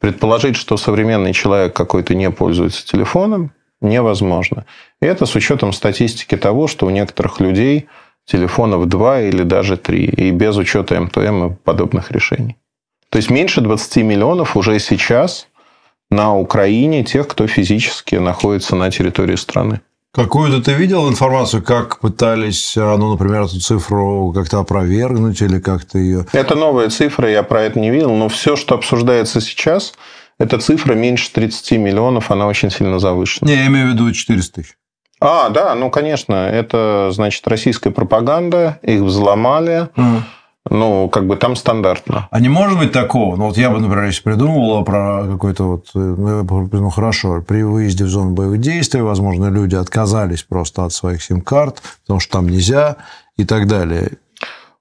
Предположить, 0.00 0.56
что 0.56 0.76
современный 0.76 1.32
человек 1.32 1.74
какой-то 1.74 2.14
не 2.14 2.30
пользуется 2.30 2.86
телефоном, 2.86 3.52
невозможно. 3.80 4.64
И 5.00 5.06
это 5.06 5.26
с 5.26 5.34
учетом 5.34 5.72
статистики 5.72 6.36
того, 6.36 6.66
что 6.66 6.86
у 6.86 6.90
некоторых 6.90 7.38
людей 7.40 7.88
телефонов 8.24 8.86
два 8.86 9.20
или 9.20 9.42
даже 9.42 9.76
три, 9.76 10.04
и 10.04 10.30
без 10.30 10.56
учета 10.56 11.00
МТМ 11.00 11.46
и 11.46 11.54
подобных 11.54 12.10
решений. 12.12 12.56
То 13.10 13.16
есть 13.16 13.30
меньше 13.30 13.60
20 13.60 13.96
миллионов 14.04 14.56
уже 14.56 14.78
сейчас 14.78 15.48
на 16.10 16.36
Украине 16.36 17.04
тех, 17.04 17.28
кто 17.28 17.46
физически 17.46 18.16
находится 18.16 18.76
на 18.76 18.90
территории 18.90 19.36
страны. 19.36 19.80
Какую-то 20.12 20.60
ты 20.60 20.72
видел 20.72 21.08
информацию, 21.08 21.62
как 21.62 22.00
пытались, 22.00 22.76
а, 22.76 22.96
ну, 22.96 23.12
например, 23.12 23.42
эту 23.42 23.60
цифру 23.60 24.32
как-то 24.34 24.58
опровергнуть 24.58 25.40
или 25.40 25.60
как-то 25.60 25.98
ее... 25.98 26.26
Это 26.32 26.56
новая 26.56 26.90
цифра, 26.90 27.30
я 27.30 27.44
про 27.44 27.62
это 27.62 27.78
не 27.78 27.90
видел, 27.90 28.12
но 28.14 28.28
все, 28.28 28.56
что 28.56 28.74
обсуждается 28.74 29.40
сейчас, 29.40 29.94
эта 30.40 30.58
цифра 30.58 30.94
меньше 30.94 31.30
30 31.32 31.78
миллионов, 31.78 32.32
она 32.32 32.48
очень 32.48 32.72
сильно 32.72 32.98
завышена. 32.98 33.48
Не, 33.48 33.56
я 33.56 33.66
имею 33.68 33.86
в 33.86 33.90
виду 33.92 34.10
400 34.10 34.52
тысяч. 34.52 34.74
А, 35.20 35.48
да, 35.50 35.76
ну, 35.76 35.90
конечно, 35.90 36.34
это, 36.34 37.10
значит, 37.12 37.46
российская 37.46 37.90
пропаганда, 37.90 38.80
их 38.82 39.02
взломали, 39.02 39.90
ну, 40.68 41.08
как 41.08 41.26
бы 41.26 41.36
там 41.36 41.56
стандартно. 41.56 42.28
А 42.30 42.40
не 42.40 42.48
может 42.48 42.78
быть 42.78 42.92
такого? 42.92 43.36
Ну, 43.36 43.46
вот 43.46 43.56
я 43.56 43.70
бы, 43.70 43.80
например, 43.80 44.04
если 44.06 44.22
придумывала 44.22 44.82
про 44.82 45.24
какой-то 45.26 45.64
вот... 45.64 45.86
э, 45.94 45.98
Ну, 45.98 46.68
ну, 46.70 46.90
хорошо, 46.90 47.40
при 47.42 47.62
выезде 47.62 48.04
в 48.04 48.08
зону 48.08 48.30
боевых 48.32 48.60
действий, 48.60 49.00
возможно, 49.00 49.46
люди 49.46 49.74
отказались 49.74 50.42
просто 50.42 50.84
от 50.84 50.92
своих 50.92 51.22
сим-карт, 51.22 51.82
потому 52.02 52.20
что 52.20 52.32
там 52.32 52.48
нельзя 52.48 52.96
и 53.38 53.44
так 53.44 53.66
далее. 53.66 54.12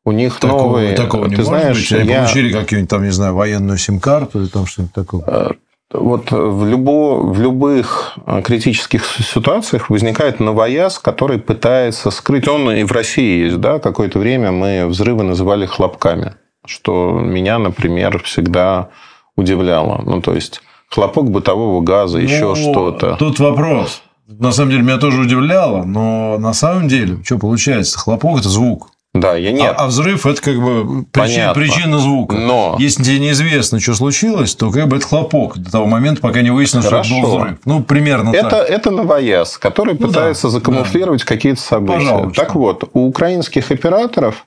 У 0.06 0.12
них 0.12 0.40
Такого, 0.40 0.64
новые... 0.64 0.96
такого 0.96 1.26
не 1.28 1.36
ты 1.36 1.44
может 1.44 1.62
знаешь, 1.62 1.78
быть? 1.92 2.00
Они 2.02 2.10
я- 2.10 2.18
получили 2.24 2.52
какую-нибудь 2.52 2.90
там, 2.90 3.04
не 3.04 3.12
знаю, 3.12 3.36
военную 3.36 3.78
сим-карту 3.78 4.42
или 4.42 4.48
там 4.48 4.66
что-нибудь 4.66 4.94
такое. 4.94 5.56
Вот 5.92 6.32
в, 6.32 6.68
любо, 6.68 7.20
в 7.20 7.42
любых 7.42 8.20
э, 8.28 8.44
критических 8.44 9.04
ситуациях 9.06 9.90
возникает 9.90 10.40
новояз, 10.40 11.00
который 11.00 11.40
пытается 11.40 12.12
скрыть. 12.12 12.48
Он 12.48 12.70
и 12.70 12.84
в 12.84 12.92
России 12.92 13.46
есть, 13.46 13.60
да, 13.60 13.80
какое-то 13.80 14.20
время 14.20 14.52
мы 14.52 14.86
взрывы 14.86 15.24
называли 15.24 15.66
хлопками, 15.66 16.36
что 16.66 17.20
меня, 17.20 17.58
например, 17.58 18.22
всегда 18.22 18.90
удивляло. 19.36 20.04
Ну, 20.06 20.22
то 20.22 20.36
есть, 20.36 20.62
хлопок 20.90 21.32
бытового 21.32 21.82
газа, 21.82 22.20
еще 22.20 22.50
Ну, 22.50 22.56
что-то. 22.56 23.16
Тут 23.18 23.40
вопрос. 23.40 24.04
На 24.28 24.52
самом 24.52 24.70
деле, 24.70 24.84
меня 24.84 24.98
тоже 24.98 25.22
удивляло, 25.22 25.84
но 25.86 26.38
на 26.38 26.54
самом 26.54 26.88
деле, 26.88 27.18
что 27.24 27.40
получается? 27.40 27.98
Хлопок– 27.98 28.40
это 28.42 28.50
звук. 28.50 28.92
Да, 29.14 29.36
я 29.36 29.52
нет. 29.52 29.74
А, 29.76 29.86
а 29.86 29.88
взрыв– 29.88 30.26
это 30.28 30.40
как 30.40 30.62
бы 30.62 31.04
причина, 31.06 31.54
причина 31.54 31.98
звука. 31.98 32.36
Но 32.36 32.76
Если 32.78 33.04
тебе 33.04 33.20
неизвестно, 33.20 33.80
что 33.80 33.96
случилось, 33.96 34.54
то 34.54 34.70
как 34.70 34.88
бы 34.88 34.98
это 34.98 35.08
хлопок 35.08 35.58
до 35.58 35.72
того 35.72 35.88
момента, 35.88 36.22
пока 36.22 36.42
не 36.42 36.52
выяснилось, 36.52 36.86
что 36.86 36.98
это 36.98 37.10
был 37.10 37.38
взрыв. 37.38 37.58
Ну, 37.66 37.82
примерно 37.82 38.30
это, 38.30 38.50
так. 38.50 38.70
это 38.70 38.92
новояз, 38.92 39.58
который 39.58 39.96
Ну 40.00 40.08
пытается 40.08 40.48
да, 40.48 40.52
закамуфлировать 40.52 41.24
какие-то 41.24 41.60
события. 41.60 41.98
Пожалуйста. 41.98 42.42
Так 42.42 42.54
вот, 42.54 42.90
у 42.94 43.08
украинских 43.08 43.72
операторов 43.72 44.46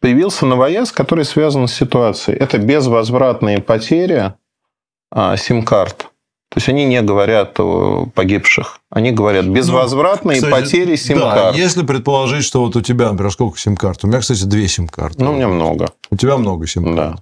появился 0.00 0.46
новояз, 0.46 0.90
который 0.90 1.26
связан 1.26 1.68
с 1.68 1.74
ситуацией. 1.74 2.38
Это 2.38 2.56
безвозвратные 2.56 3.60
потери 3.60 4.32
а, 5.10 5.36
сим-карт. 5.36 6.08
То 6.50 6.58
есть 6.58 6.68
они 6.70 6.86
не 6.86 7.02
говорят 7.02 7.60
о 7.60 8.06
погибших, 8.14 8.80
они 8.90 9.10
говорят 9.10 9.44
безвозвратные 9.46 10.40
Ну, 10.40 10.46
Кстати, 10.46 10.62
потери 10.64 10.90
Да, 10.92 10.96
сим-карт. 10.96 11.56
если 11.56 11.82
предположить, 11.84 12.44
что 12.44 12.64
вот 12.64 12.74
у 12.74 12.80
тебя, 12.80 13.10
например, 13.10 13.30
сколько 13.32 13.58
сим-карт? 13.58 14.02
У 14.04 14.06
меня, 14.06 14.20
кстати, 14.20 14.44
две 14.44 14.66
сим-карты. 14.66 15.22
Ну, 15.22 15.32
у 15.32 15.34
меня 15.34 15.48
много. 15.48 15.88
У 16.10 16.16
тебя 16.16 16.38
много 16.38 16.66
сим-карт. 16.66 16.96
Да. 16.96 17.16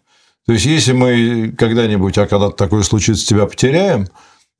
То 0.46 0.52
есть, 0.52 0.64
если 0.64 0.92
мы 0.92 1.52
когда-нибудь, 1.58 2.16
а 2.18 2.26
когда 2.28 2.50
такое 2.50 2.82
случится, 2.82 3.26
тебя 3.26 3.46
потеряем, 3.46 4.06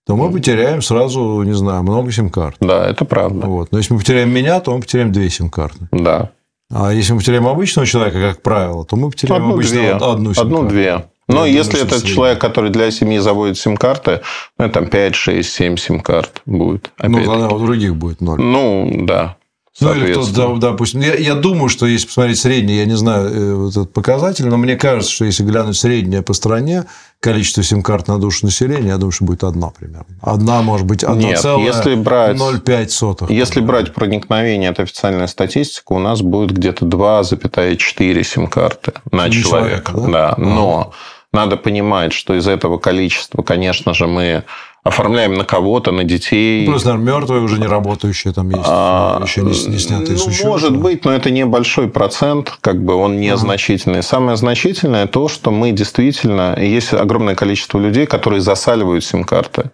то 0.05 0.17
мы 0.17 0.33
потеряем 0.33 0.83
сразу, 0.83 1.43
не 1.43 1.53
знаю, 1.53 1.85
много 1.85 2.11
сим-карт. 2.11 2.57
Да, 2.61 2.89
это 2.89 3.05
правда. 3.05 3.47
Вот. 3.47 3.71
Но 3.71 3.79
если 3.79 3.93
мы 3.95 4.01
потеряем 4.01 4.31
меня, 4.35 4.59
то 4.61 4.73
мы 4.75 4.81
потеряем 4.81 5.13
две 5.13 5.31
сим-карты. 5.31 5.89
Да. 5.93 6.31
А 6.73 6.93
если 6.93 7.13
мы 7.13 7.21
потеряем 7.21 7.47
обычного 7.47 7.87
человека, 7.87 8.21
как 8.21 8.43
правило, 8.43 8.85
то 8.85 8.97
мы 8.97 9.11
потеряем 9.11 9.53
обычно 9.53 9.79
Одну-две. 9.95 10.07
одну 10.13 10.35
сим-карту. 10.35 10.57
Одну-две. 10.57 11.05
Но 11.29 11.45
Я 11.45 11.53
если 11.53 11.81
это 11.83 11.99
средний. 11.99 12.15
человек, 12.15 12.41
который 12.41 12.71
для 12.71 12.91
семьи 12.91 13.19
заводит 13.19 13.59
сим-карты, 13.59 14.21
ну, 14.59 14.65
это 14.67 14.75
там 14.75 14.87
5, 14.87 15.15
6, 15.15 15.49
7 15.53 15.77
сим-карт 15.77 16.43
будет. 16.47 16.91
Ну, 17.03 17.19
тогда 17.25 17.49
у 17.49 17.59
других 17.59 17.97
будет 17.97 18.21
ноль. 18.21 18.41
Ну, 18.41 18.91
да. 19.03 19.37
Ну, 19.79 19.93
или 19.95 20.13
кто-то, 20.13 20.57
допустим, 20.57 21.01
я, 21.03 21.15
я 21.17 21.35
думаю, 21.35 21.69
что 21.69 21.85
если 21.85 22.07
посмотреть 22.07 22.39
средний, 22.39 22.77
я 22.77 22.87
не 22.87 22.97
знаю 22.97 23.29
э, 23.29 23.55
вот 23.57 23.71
этот 23.73 23.93
показатель, 23.93 24.47
но 24.47 24.57
мне 24.57 24.75
кажется, 24.77 25.13
что 25.13 25.27
если 25.27 25.43
глянуть 25.43 25.77
среднее 25.77 26.23
по 26.23 26.33
стране, 26.33 26.85
количество 27.21 27.63
сим-карт 27.63 28.09
на 28.09 28.19
душу 28.19 28.47
населения, 28.47 28.89
я 28.89 28.97
думаю, 28.97 29.13
что 29.13 29.25
будет 29.27 29.45
одна 29.45 29.69
примерно. 29.69 30.07
Одна, 30.23 30.63
может 30.63 30.87
быть, 30.87 31.03
Нет, 31.03 31.45
если 31.45 31.95
брать- 31.95 32.39
0,5 32.39 32.89
сотых. 32.89 33.31
Если 33.31 33.61
брать 33.61 33.93
проникновение, 33.93 34.71
это 34.71 34.83
официальная 34.85 35.27
статистика, 35.27 35.93
у 35.93 35.99
нас 35.99 36.23
будет 36.23 36.53
где-то 36.57 36.87
2,4 36.87 38.23
сим-карты 38.23 38.93
на 39.13 39.25
На 39.25 39.31
человека. 39.31 39.93
человека, 39.93 39.93
да? 40.11 40.29
да? 40.31 40.35
Но 40.39 40.93
надо 41.33 41.57
понимать, 41.57 42.13
что 42.13 42.35
из 42.35 42.49
этого 42.49 42.79
количества, 42.79 43.43
конечно 43.43 43.95
же, 43.95 44.07
мы 44.07 44.45
оформляем 44.87 45.35
на 45.35 45.45
кого-то, 45.45 45.91
на 45.91 46.05
детей. 46.05 46.65
Ну, 46.65 46.73
плюс, 46.73 46.85
наверное, 46.85 47.15
мертвые 47.15 47.43
уже 47.43 47.59
не 47.59 47.67
работающие 47.67 48.33
там 48.33 48.51
есть, 48.51 48.63
а, 48.67 49.21
еще 49.23 49.43
не, 49.43 49.51
не 49.69 49.79
снятые 49.79 50.17
ну, 50.17 50.49
Может 50.49 50.77
быть, 50.77 51.05
но 51.05 51.13
это 51.13 51.31
небольшой 51.31 51.89
процент, 51.89 52.57
как 52.61 52.83
бы 52.83 52.95
он 52.95 53.21
незначительный. 53.21 53.99
Ага. 53.99 54.09
Самое 54.09 54.37
значительное 54.37 55.07
то, 55.07 55.29
что 55.29 55.51
мы 55.51 55.73
действительно... 55.73 56.57
Есть 56.59 56.95
огромное 56.95 57.35
количество 57.35 57.79
людей, 57.79 58.07
которые 58.07 58.41
засаливают 58.41 59.05
сим-карты 59.05 59.71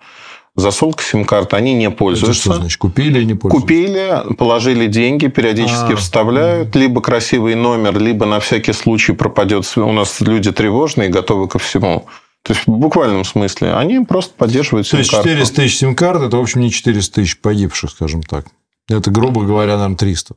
засолка 0.54 1.02
сим-карты, 1.02 1.56
они 1.56 1.74
не 1.74 1.90
пользуются. 1.90 2.48
Это 2.48 2.50
что 2.50 2.60
значит? 2.60 2.78
Купили 2.78 3.20
и 3.20 3.24
не 3.24 3.34
пользуются? 3.34 3.60
Купили, 3.60 4.34
положили 4.36 4.86
деньги, 4.86 5.28
периодически 5.28 5.92
А-а-а. 5.92 5.96
вставляют, 5.96 6.76
либо 6.76 7.00
красивый 7.00 7.54
номер, 7.54 7.98
либо 7.98 8.26
на 8.26 8.40
всякий 8.40 8.72
случай 8.72 9.12
пропадет. 9.12 9.70
У 9.76 9.92
нас 9.92 10.20
люди 10.20 10.52
тревожные, 10.52 11.08
готовы 11.08 11.48
ко 11.48 11.58
всему. 11.58 12.06
То 12.42 12.54
есть, 12.54 12.66
в 12.66 12.70
буквальном 12.70 13.24
смысле, 13.24 13.74
они 13.74 14.00
просто 14.00 14.34
поддерживают 14.36 14.86
сим-карту. 14.88 15.22
То 15.22 15.28
есть, 15.28 15.50
400 15.52 15.56
тысяч 15.56 15.78
сим-карт– 15.78 16.22
это, 16.22 16.36
в 16.36 16.40
общем, 16.40 16.60
не 16.60 16.70
400 16.70 17.14
тысяч 17.14 17.40
погибших, 17.40 17.90
скажем 17.90 18.22
так. 18.22 18.46
Это, 18.88 19.10
грубо 19.10 19.42
говоря, 19.42 19.78
нам 19.78 19.94
300. 19.94 20.34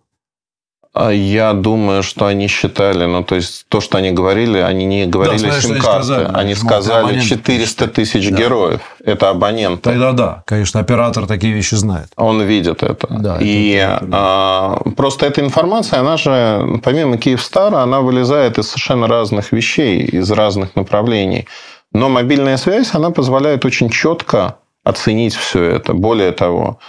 А 0.97 1.11
я 1.11 1.51
думаю, 1.51 2.03
что 2.03 2.25
они 2.25 2.47
считали, 2.47 3.03
ну, 3.03 3.21
то 3.21 3.35
есть, 3.35 3.65
то, 3.67 3.81
что 3.81 3.97
они 3.97 4.11
говорили, 4.11 4.59
они 4.59 4.85
не 4.85 5.05
говорили 5.05 5.49
да, 5.49 5.59
сим-карты. 5.59 6.13
Они, 6.13 6.33
они 6.33 6.55
сказали 6.55 7.19
400 7.19 7.87
тысяч 7.87 8.29
да. 8.29 8.37
героев. 8.37 8.79
Это 9.03 9.29
абоненты. 9.29 9.81
Тогда 9.81 10.13
да, 10.13 10.43
конечно, 10.45 10.79
оператор 10.79 11.27
такие 11.27 11.51
вещи 11.51 11.75
знает. 11.75 12.07
Он 12.15 12.41
видит 12.41 12.81
это. 12.81 13.07
Да, 13.09 13.37
И 13.41 13.71
это, 13.71 14.07
а, 14.09 14.81
просто 14.95 15.25
эта 15.25 15.41
информация, 15.41 15.99
она 15.99 16.15
же, 16.15 16.79
помимо 16.81 17.17
Киевстара, 17.17 17.79
она 17.79 17.99
вылезает 17.99 18.57
из 18.57 18.67
совершенно 18.69 19.07
разных 19.07 19.51
вещей, 19.51 19.99
из 19.99 20.31
разных 20.31 20.77
направлений. 20.77 21.45
Но 21.91 22.07
мобильная 22.07 22.55
связь, 22.55 22.93
она 22.93 23.09
позволяет 23.09 23.65
очень 23.65 23.89
четко 23.89 24.55
оценить 24.85 25.35
все 25.35 25.61
это. 25.61 25.93
Более 25.93 26.31
того, 26.31 26.79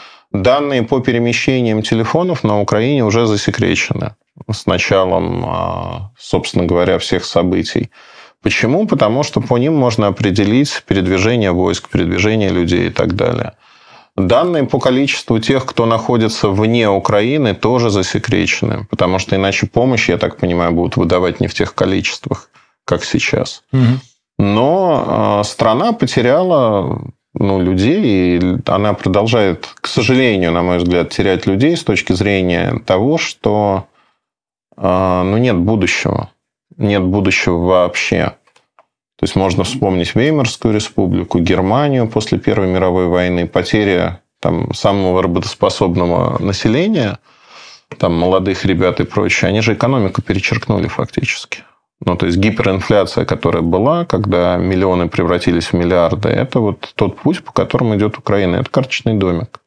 Данные 0.43 0.83
по 0.83 1.01
перемещениям 1.01 1.83
телефонов 1.83 2.45
на 2.45 2.61
Украине 2.61 3.05
уже 3.05 3.27
засекречены 3.27 4.15
с 4.51 4.67
началом, 4.67 5.45
а, 5.47 6.11
собственно 6.19 6.65
говоря, 6.65 6.99
всех 6.99 7.25
событий. 7.25 7.91
Почему? 8.43 8.87
Потому 8.87 9.23
что 9.23 9.41
по 9.41 9.59
ним 9.59 9.75
можно 9.75 10.09
определить 10.09 10.83
передвижение 10.87 11.53
войск, 11.53 11.89
передвижение 11.89 12.51
людей 12.51 12.89
и 12.89 12.91
так 12.91 13.15
далее. 13.15 13.53
Данные 14.17 14.65
по 14.65 14.79
количеству 14.79 15.39
тех, 15.41 15.67
кто 15.67 15.85
находится 15.85 16.49
вне 16.49 16.89
Украины, 16.89 17.55
тоже 17.55 17.91
засекречены, 17.91 18.87
потому 18.89 19.19
что 19.19 19.37
иначе 19.37 19.67
помощь, 19.67 20.09
я 20.09 20.17
так 20.17 20.39
понимаю, 20.39 20.73
будут 20.73 20.97
выдавать 20.97 21.41
не 21.41 21.49
в 21.49 21.55
тех 21.55 21.75
количествах, 21.75 22.51
как 22.85 23.05
сейчас. 23.05 23.63
Угу. 23.73 24.01
Но 24.39 25.05
а, 25.07 25.45
страна 25.45 25.93
потеряла 25.93 27.01
ну, 27.39 27.61
людей, 27.61 28.39
и 28.39 28.59
она 28.67 28.95
продолжает, 28.95 29.67
к 29.75 29.87
сожалению, 29.87 30.53
на 30.53 30.63
мой 30.63 30.79
взгляд, 30.79 31.11
терять 31.11 31.47
людей 31.47 31.77
с 31.77 31.85
точки 31.85 32.13
зрения 32.13 32.81
того, 32.87 33.19
что 33.19 33.87
а, 34.77 35.23
ну, 35.23 35.37
нет 35.37 35.57
будущего. 35.57 36.31
Нет 36.77 37.03
будущего 37.03 37.59
вообще. 37.59 38.35
То 39.19 39.25
есть 39.25 39.37
можно 39.37 39.65
вспомнить 39.65 40.15
Веймарскую 40.15 40.75
республику, 40.75 41.39
Германию 41.39 42.09
после 42.09 42.39
Первой 42.39 42.69
мировой 42.69 43.07
войны, 43.07 43.47
потеря 43.47 44.21
там, 44.41 44.75
самого 44.75 45.23
работоспособного 45.23 46.43
населения, 46.43 47.19
там, 47.99 48.15
молодых 48.15 48.65
ребят 48.65 49.01
и 49.01 49.05
прочее, 49.05 49.49
они 49.49 49.61
же 49.61 49.75
экономику 49.75 50.21
перечеркнули 50.21 50.89
фактически. 50.89 51.65
Ну, 52.05 52.17
то 52.17 52.27
есть 52.27 52.39
гиперинфляция, 52.39 53.25
которая 53.25 53.63
была, 53.63 54.05
когда 54.05 54.57
миллионы 54.57 55.09
превратились 55.09 55.67
в 55.67 55.73
миллиарды, 55.73 56.29
это 56.29 56.61
вот 56.61 56.93
тот 56.95 57.17
путь, 57.17 57.43
по 57.43 57.53
которому 57.53 57.97
идет 57.97 58.19
Украина. 58.19 58.57
Это 58.57 58.71
карточный 58.71 59.15
домик. 59.15 59.61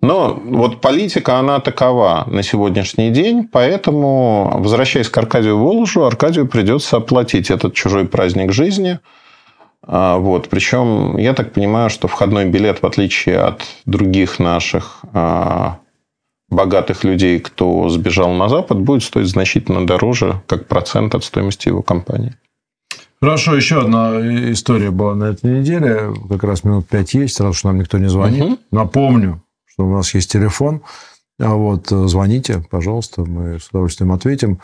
Но 0.00 0.40
вот 0.44 0.80
политика, 0.80 1.38
она 1.38 1.58
такова 1.58 2.24
на 2.26 2.42
сегодняшний 2.42 3.10
день, 3.10 3.48
поэтому, 3.50 4.58
возвращаясь 4.58 5.08
к 5.08 5.18
Аркадию 5.18 5.58
Воложу, 5.58 6.04
Аркадию 6.04 6.46
придется 6.46 6.98
оплатить 6.98 7.50
этот 7.50 7.74
чужой 7.74 8.06
праздник 8.06 8.52
жизни. 8.52 9.00
А, 9.82 10.18
вот. 10.18 10.48
Причем, 10.48 11.16
я 11.16 11.34
так 11.34 11.52
понимаю, 11.52 11.90
что 11.90 12.06
входной 12.06 12.44
билет, 12.44 12.82
в 12.82 12.86
отличие 12.86 13.38
от 13.38 13.62
других 13.86 14.38
наших 14.38 15.00
а, 15.12 15.78
богатых 16.50 17.04
людей, 17.04 17.40
кто 17.40 17.88
сбежал 17.88 18.32
на 18.32 18.48
Запад, 18.48 18.78
будет 18.78 19.02
стоить 19.02 19.28
значительно 19.28 19.86
дороже, 19.86 20.42
как 20.46 20.66
процент 20.66 21.14
от 21.14 21.24
стоимости 21.24 21.68
его 21.68 21.82
компании. 21.82 22.34
Хорошо, 23.20 23.56
еще 23.56 23.80
одна 23.80 24.12
история 24.52 24.90
была 24.90 25.14
на 25.14 25.24
этой 25.24 25.58
неделе. 25.58 26.12
Как 26.28 26.44
раз 26.44 26.62
минут 26.62 26.88
пять 26.88 27.14
есть, 27.14 27.36
сразу 27.36 27.54
что 27.54 27.68
нам 27.68 27.78
никто 27.78 27.98
не 27.98 28.08
звонит. 28.08 28.44
Угу. 28.44 28.58
Напомню, 28.70 29.42
что 29.66 29.86
у 29.86 29.92
нас 29.92 30.14
есть 30.14 30.30
телефон. 30.30 30.82
А 31.40 31.54
вот 31.54 31.90
э, 31.92 32.06
звоните, 32.06 32.64
пожалуйста, 32.70 33.22
мы 33.22 33.58
с 33.58 33.68
удовольствием 33.68 34.12
ответим. 34.12 34.60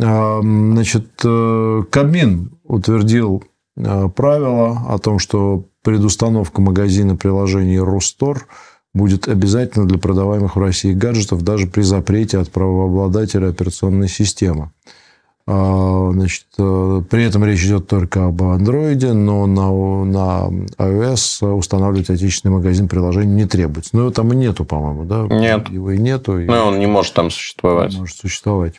А, 0.00 0.40
значит, 0.42 1.08
э, 1.24 1.82
Кабмин 1.90 2.52
утвердил 2.64 3.44
э, 3.76 4.08
правило 4.14 4.84
о 4.88 4.98
том, 4.98 5.18
что 5.18 5.64
предустановка 5.82 6.60
магазина 6.62 7.14
приложений 7.14 7.78
Рустор– 7.78 8.46
будет 8.98 9.28
обязательно 9.28 9.86
для 9.86 9.98
продаваемых 9.98 10.56
в 10.56 10.60
России 10.60 10.92
гаджетов 10.92 11.42
даже 11.42 11.66
при 11.66 11.82
запрете 11.82 12.38
от 12.38 12.50
правообладателя 12.50 13.48
операционной 13.48 14.08
системы. 14.08 14.70
А, 15.50 16.10
значит, 16.12 16.44
э, 16.58 17.02
при 17.08 17.24
этом 17.24 17.42
речь 17.42 17.64
идет 17.64 17.86
только 17.86 18.26
об 18.26 18.42
андроиде, 18.42 19.14
но 19.14 19.46
на, 19.46 19.70
на 20.04 20.50
iOS 20.76 21.54
устанавливать 21.54 22.10
отечественный 22.10 22.56
магазин 22.56 22.86
приложений 22.86 23.32
не 23.32 23.46
требуется. 23.46 23.90
Но 23.94 24.00
его 24.02 24.10
там 24.10 24.30
и 24.34 24.36
нету, 24.36 24.66
по-моему, 24.66 25.04
да? 25.06 25.26
Нет. 25.30 25.70
Его 25.70 25.92
и 25.92 25.98
нету. 25.98 26.34
Ну, 26.34 26.52
он 26.52 26.78
не 26.78 26.86
может 26.86 27.14
там 27.14 27.30
существовать. 27.30 27.94
Не 27.94 28.00
может 28.00 28.18
существовать. 28.18 28.74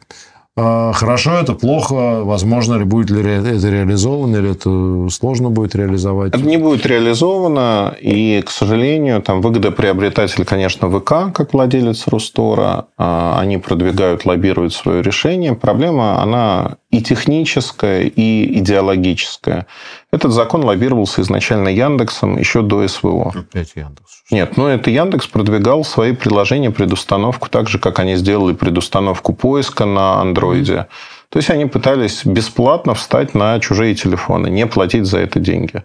А, 0.61 0.91
хорошо 0.91 1.31
это, 1.35 1.53
плохо, 1.53 2.23
возможно 2.23 2.75
ли 2.75 2.83
будет 2.83 3.09
ли 3.09 3.21
это 3.21 3.69
реализовано, 3.69 4.35
или 4.37 4.51
это 4.51 5.09
сложно 5.09 5.49
будет 5.49 5.73
реализовать? 5.73 6.35
Это 6.35 6.45
не 6.45 6.57
будет 6.57 6.85
реализовано, 6.85 7.95
и, 8.01 8.43
к 8.45 8.49
сожалению, 8.49 9.21
там 9.21 9.41
выгодоприобретатель, 9.41 10.43
конечно, 10.43 10.89
ВК, 10.89 11.33
как 11.33 11.53
владелец 11.53 12.07
Рустора, 12.07 12.87
а, 12.97 13.39
они 13.39 13.57
продвигают, 13.57 14.25
лоббируют 14.25 14.73
свое 14.73 15.01
решение. 15.01 15.55
Проблема, 15.55 16.21
она 16.21 16.75
и 16.91 17.01
техническая, 17.01 18.03
и 18.03 18.59
идеологическая. 18.59 19.67
Этот 20.11 20.31
закон 20.31 20.63
лоббировался 20.63 21.21
изначально 21.21 21.69
Яндексом 21.69 22.37
еще 22.37 22.61
до 22.61 22.87
СВО. 22.87 23.31
Опять 23.35 23.73
Яндекс. 23.75 24.23
Нет, 24.31 24.57
ну 24.57 24.67
это 24.67 24.89
Яндекс 24.89 25.27
продвигал 25.27 25.83
свои 25.83 26.13
приложения, 26.13 26.71
предустановку, 26.71 27.49
так 27.49 27.69
же, 27.69 27.77
как 27.77 27.99
они 27.99 28.15
сделали 28.15 28.53
предустановку 28.53 29.33
поиска 29.33 29.85
на 29.85 30.19
андроиде. 30.19 30.73
Mm-hmm. 30.73 30.85
То 31.29 31.37
есть 31.37 31.49
они 31.51 31.65
пытались 31.65 32.25
бесплатно 32.25 32.95
встать 32.95 33.35
на 33.35 33.59
чужие 33.59 33.93
телефоны, 33.93 34.49
не 34.49 34.65
платить 34.65 35.05
за 35.05 35.19
это 35.19 35.39
деньги. 35.39 35.83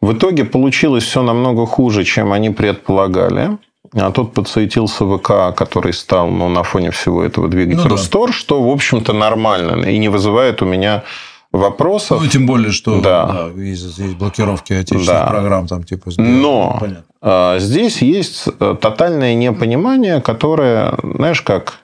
В 0.00 0.12
итоге 0.12 0.44
получилось 0.44 1.02
все 1.02 1.22
намного 1.22 1.66
хуже, 1.66 2.04
чем 2.04 2.32
они 2.32 2.50
предполагали. 2.50 3.58
А 3.94 4.10
тут 4.10 4.34
подсуетился 4.34 5.04
ВК, 5.04 5.56
который 5.56 5.92
стал 5.92 6.28
ну, 6.28 6.48
на 6.48 6.62
фоне 6.62 6.90
всего 6.90 7.22
этого 7.22 7.48
двигать 7.48 7.76
ну, 7.76 7.82
да. 8.26 8.32
что, 8.32 8.62
в 8.62 8.68
общем-то, 8.68 9.12
нормально 9.12 9.84
и 9.86 9.98
не 9.98 10.08
вызывает 10.08 10.60
у 10.62 10.66
меня 10.66 11.04
вопросов. 11.52 12.20
Ну, 12.22 12.28
тем 12.28 12.46
более, 12.46 12.72
что 12.72 13.00
да. 13.00 13.26
Да, 13.26 13.62
есть, 13.62 13.98
есть 13.98 14.16
блокировки 14.16 14.72
отечественных 14.72 15.06
да. 15.06 15.26
программ. 15.26 15.66
Там, 15.66 15.84
типа, 15.84 16.10
Но 16.18 16.76
Понятно. 16.80 17.04
А, 17.20 17.58
здесь 17.58 18.02
есть 18.02 18.44
э, 18.60 18.76
тотальное 18.80 19.34
непонимание, 19.34 20.20
которое, 20.20 20.94
знаешь 21.02 21.42
как, 21.42 21.78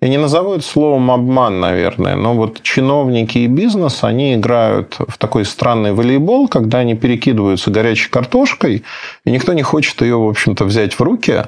я 0.00 0.08
не 0.08 0.16
назову 0.16 0.54
это 0.54 0.64
словом 0.64 1.10
обман, 1.10 1.60
наверное, 1.60 2.16
но 2.16 2.34
вот 2.34 2.62
чиновники 2.62 3.38
и 3.38 3.46
бизнес, 3.46 4.02
они 4.02 4.34
играют 4.34 4.96
в 4.98 5.18
такой 5.18 5.44
странный 5.44 5.92
волейбол, 5.92 6.48
когда 6.48 6.78
они 6.78 6.94
перекидываются 6.94 7.70
горячей 7.70 8.08
картошкой, 8.08 8.82
и 9.24 9.30
никто 9.30 9.52
не 9.52 9.62
хочет 9.62 10.00
ее, 10.00 10.16
в 10.16 10.28
общем-то, 10.28 10.64
взять 10.64 10.94
в 10.94 11.00
руки 11.02 11.44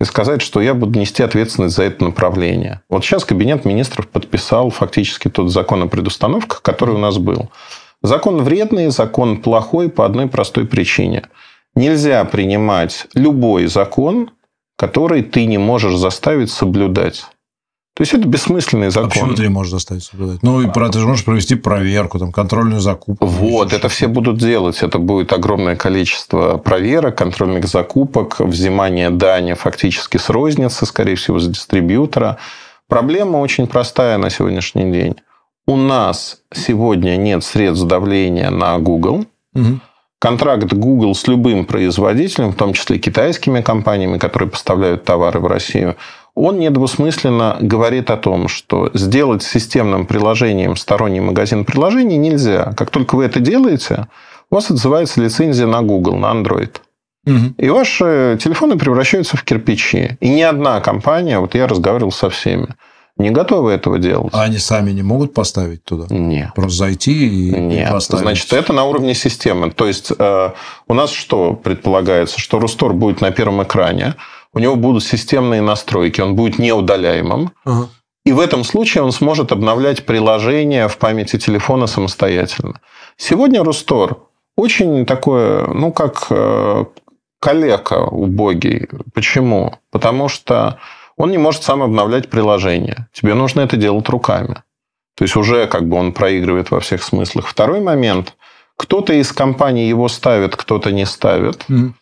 и 0.00 0.04
сказать, 0.04 0.40
что 0.40 0.60
я 0.60 0.74
буду 0.74 1.00
нести 1.00 1.22
ответственность 1.22 1.74
за 1.74 1.84
это 1.84 2.04
направление. 2.04 2.82
Вот 2.88 3.04
сейчас 3.04 3.24
Кабинет 3.24 3.64
министров 3.64 4.06
подписал 4.06 4.70
фактически 4.70 5.28
тот 5.28 5.50
закон 5.50 5.82
о 5.82 5.88
предустановках, 5.88 6.62
который 6.62 6.94
у 6.94 6.98
нас 6.98 7.18
был. 7.18 7.50
Закон 8.02 8.42
вредный, 8.42 8.90
закон 8.90 9.38
плохой 9.38 9.88
по 9.88 10.04
одной 10.04 10.28
простой 10.28 10.66
причине. 10.66 11.24
Нельзя 11.74 12.24
принимать 12.24 13.08
любой 13.14 13.66
закон, 13.66 14.30
который 14.76 15.22
ты 15.22 15.46
не 15.46 15.58
можешь 15.58 15.96
заставить 15.96 16.50
соблюдать. 16.50 17.24
То 17.96 18.02
есть 18.02 18.12
это 18.12 18.28
бессмысленный 18.28 18.90
закон. 18.90 19.08
А 19.08 19.10
почему 19.10 19.34
ты 19.34 19.42
не 19.44 19.48
можешь 19.48 19.72
заставить 19.72 20.04
соблюдать? 20.04 20.42
Ну, 20.42 20.60
и 20.60 20.70
ты 20.70 20.98
же 20.98 21.06
можешь 21.06 21.24
провести 21.24 21.54
проверку, 21.54 22.18
там, 22.18 22.30
контрольную 22.30 22.82
закупку. 22.82 23.24
Вот, 23.24 23.72
это 23.72 23.88
все 23.88 24.06
будут 24.06 24.36
делать. 24.36 24.82
Это 24.82 24.98
будет 24.98 25.32
огромное 25.32 25.76
количество 25.76 26.58
проверок, 26.58 27.16
контрольных 27.16 27.66
закупок, 27.66 28.38
взимание 28.40 29.08
дани 29.08 29.54
фактически 29.54 30.18
с 30.18 30.28
розницы, 30.28 30.84
скорее 30.84 31.14
всего, 31.14 31.38
с 31.38 31.48
дистрибьютора. 31.48 32.36
Проблема 32.86 33.38
очень 33.38 33.66
простая 33.66 34.18
на 34.18 34.28
сегодняшний 34.28 34.92
день. 34.92 35.16
У 35.66 35.76
нас 35.76 36.42
сегодня 36.52 37.16
нет 37.16 37.44
средств 37.44 37.86
давления 37.86 38.50
на 38.50 38.78
Google. 38.78 39.24
Угу. 39.54 39.80
контракт 40.18 40.70
Google 40.70 41.14
с 41.14 41.26
любым 41.28 41.64
производителем, 41.64 42.52
в 42.52 42.56
том 42.56 42.74
числе 42.74 42.98
китайскими 42.98 43.62
компаниями, 43.62 44.18
которые 44.18 44.50
поставляют 44.50 45.04
товары 45.04 45.40
в 45.40 45.46
Россию, 45.46 45.96
он 46.36 46.58
недвусмысленно 46.58 47.56
говорит 47.60 48.10
о 48.10 48.18
том, 48.18 48.46
что 48.46 48.90
сделать 48.92 49.42
системным 49.42 50.06
приложением 50.06 50.76
сторонний 50.76 51.20
магазин 51.20 51.64
приложений 51.64 52.18
нельзя. 52.18 52.74
Как 52.76 52.90
только 52.90 53.16
вы 53.16 53.24
это 53.24 53.40
делаете, 53.40 54.06
у 54.50 54.56
вас 54.56 54.70
отзывается 54.70 55.20
лицензия 55.20 55.66
на 55.66 55.82
Google, 55.82 56.16
на 56.16 56.26
Android. 56.26 56.76
Угу. 57.26 57.54
И 57.56 57.68
ваши 57.70 58.38
телефоны 58.40 58.78
превращаются 58.78 59.38
в 59.38 59.44
кирпичи. 59.44 60.18
И 60.20 60.28
ни 60.28 60.42
одна 60.42 60.80
компания, 60.80 61.38
вот 61.38 61.54
я 61.54 61.66
разговаривал 61.66 62.12
со 62.12 62.28
всеми, 62.28 62.68
не 63.16 63.30
готовы 63.30 63.72
этого 63.72 63.98
делать. 63.98 64.34
А 64.34 64.42
они 64.42 64.58
сами 64.58 64.90
не 64.90 65.02
могут 65.02 65.32
поставить 65.32 65.84
туда? 65.84 66.04
Нет. 66.14 66.50
Просто 66.54 66.78
зайти 66.78 67.28
и 67.28 67.50
Нет. 67.58 67.90
поставить? 67.90 68.22
Значит, 68.22 68.52
это 68.52 68.74
на 68.74 68.84
уровне 68.84 69.14
системы. 69.14 69.70
То 69.70 69.86
есть, 69.86 70.12
э, 70.16 70.50
у 70.86 70.94
нас 70.94 71.10
что 71.10 71.54
предполагается? 71.54 72.38
Что 72.38 72.58
Рустор 72.58 72.92
будет 72.92 73.22
на 73.22 73.30
первом 73.30 73.62
экране, 73.62 74.16
у 74.56 74.58
него 74.58 74.74
будут 74.74 75.04
системные 75.04 75.60
настройки, 75.60 76.22
он 76.22 76.34
будет 76.34 76.58
неудаляемым. 76.58 77.52
Ага. 77.66 77.88
И 78.24 78.32
в 78.32 78.40
этом 78.40 78.64
случае 78.64 79.04
он 79.04 79.12
сможет 79.12 79.52
обновлять 79.52 80.06
приложение 80.06 80.88
в 80.88 80.96
памяти 80.96 81.38
телефона 81.38 81.86
самостоятельно. 81.86 82.80
Сегодня 83.18 83.62
Рустор 83.62 84.16
очень 84.56 85.04
такое, 85.04 85.66
ну, 85.66 85.92
как 85.92 86.28
э, 86.30 86.84
калека 87.38 88.06
убогий. 88.06 88.88
Почему? 89.12 89.74
Потому 89.90 90.28
что 90.28 90.78
он 91.18 91.30
не 91.30 91.38
может 91.38 91.62
сам 91.62 91.82
обновлять 91.82 92.30
приложение. 92.30 93.08
Тебе 93.12 93.34
нужно 93.34 93.60
это 93.60 93.76
делать 93.76 94.08
руками. 94.08 94.62
То 95.16 95.24
есть 95.24 95.36
уже 95.36 95.66
как 95.66 95.86
бы 95.86 95.98
он 95.98 96.12
проигрывает 96.12 96.70
во 96.70 96.80
всех 96.80 97.02
смыслах. 97.02 97.46
Второй 97.46 97.80
момент. 97.80 98.34
Кто-то 98.78 99.12
из 99.12 99.32
компаний 99.32 99.86
его 99.86 100.08
ставит, 100.08 100.56
кто-то 100.56 100.92
не 100.92 101.04
ставит. 101.04 101.64
Mm. 101.68 101.92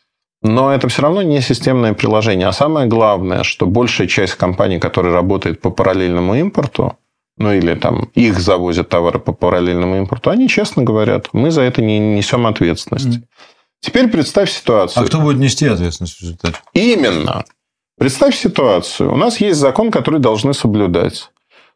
Но 0.45 0.75
это 0.75 0.89
все 0.89 1.01
равно 1.01 1.23
не 1.23 1.41
системное 1.41 1.95
приложение. 1.95 2.47
А 2.47 2.53
самое 2.53 2.87
главное, 2.87 3.45
что 3.45 3.67
большая 3.67 4.07
часть 4.07 4.35
компаний, 4.35 4.79
которые 4.79 5.15
работают 5.15 5.63
по 5.63 5.71
параллельному 5.71 6.35
импорту, 6.35 6.99
ну 7.39 7.51
или 7.51 7.75
там 7.75 8.11
их 8.15 8.39
завозят 8.39 8.91
товары 8.91 9.19
по 9.19 9.33
параллельному 9.33 9.97
импорту, 9.97 10.29
они 10.29 10.47
честно 10.47 10.83
говорят, 10.83 11.31
мы 11.33 11.51
за 11.51 11.63
это 11.63 11.81
не 11.81 11.99
несем 11.99 12.47
ответственности. 12.47 13.19
Mm. 13.19 13.23
Теперь 13.81 14.09
представь 14.09 14.51
ситуацию. 14.51 15.03
А 15.03 15.07
кто 15.07 15.19
будет 15.21 15.39
нести 15.39 15.67
ответственность 15.67 16.19
в 16.19 16.21
результате? 16.21 16.59
Именно. 16.75 17.45
Представь 17.99 18.37
ситуацию. 18.37 19.13
У 19.13 19.17
нас 19.17 19.41
есть 19.41 19.59
закон, 19.59 19.91
который 19.91 20.21
должны 20.21 20.53
соблюдать. 20.53 21.31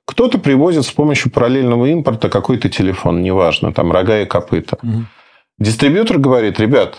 Кто-то 0.04 0.38
привозит 0.38 0.84
с 0.84 0.90
помощью 0.90 1.32
параллельного 1.32 1.86
импорта 1.86 2.28
какой-то 2.28 2.68
телефон, 2.68 3.22
неважно, 3.22 3.72
там 3.72 3.92
рога 3.92 4.20
и 4.20 4.26
копыта. 4.26 4.78
Угу. 4.82 5.04
Дистрибьютор 5.58 6.18
говорит, 6.18 6.60
ребят, 6.60 6.98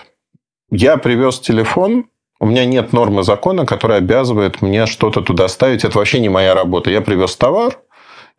я 0.71 0.97
привез 0.97 1.39
телефон, 1.39 2.05
у 2.39 2.45
меня 2.45 2.65
нет 2.65 2.93
нормы 2.93 3.23
закона, 3.23 3.65
которая 3.65 3.99
обязывает 3.99 4.61
мне 4.61 4.85
что-то 4.85 5.21
туда 5.21 5.47
ставить. 5.47 5.83
Это 5.83 5.97
вообще 5.97 6.19
не 6.19 6.29
моя 6.29 6.53
работа. 6.53 6.89
Я 6.89 7.01
привез 7.01 7.35
товар 7.35 7.79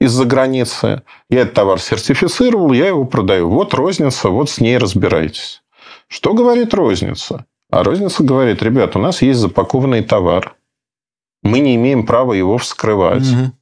из-за 0.00 0.24
границы, 0.24 1.02
я 1.28 1.40
этот 1.42 1.54
товар 1.54 1.78
сертифицировал, 1.80 2.72
я 2.72 2.88
его 2.88 3.04
продаю. 3.04 3.50
Вот 3.50 3.74
розница, 3.74 4.30
вот 4.30 4.48
с 4.48 4.60
ней 4.60 4.78
разбирайтесь. 4.78 5.62
Что 6.08 6.32
говорит 6.32 6.72
розница? 6.72 7.44
А 7.70 7.84
розница 7.84 8.24
говорит, 8.24 8.62
ребят, 8.62 8.96
у 8.96 8.98
нас 8.98 9.22
есть 9.22 9.38
запакованный 9.38 10.02
товар 10.02 10.56
мы 11.42 11.60
не 11.60 11.76
имеем 11.76 12.06
права 12.06 12.32
его 12.32 12.58
вскрывать. 12.58 13.26
Угу. 13.30 13.52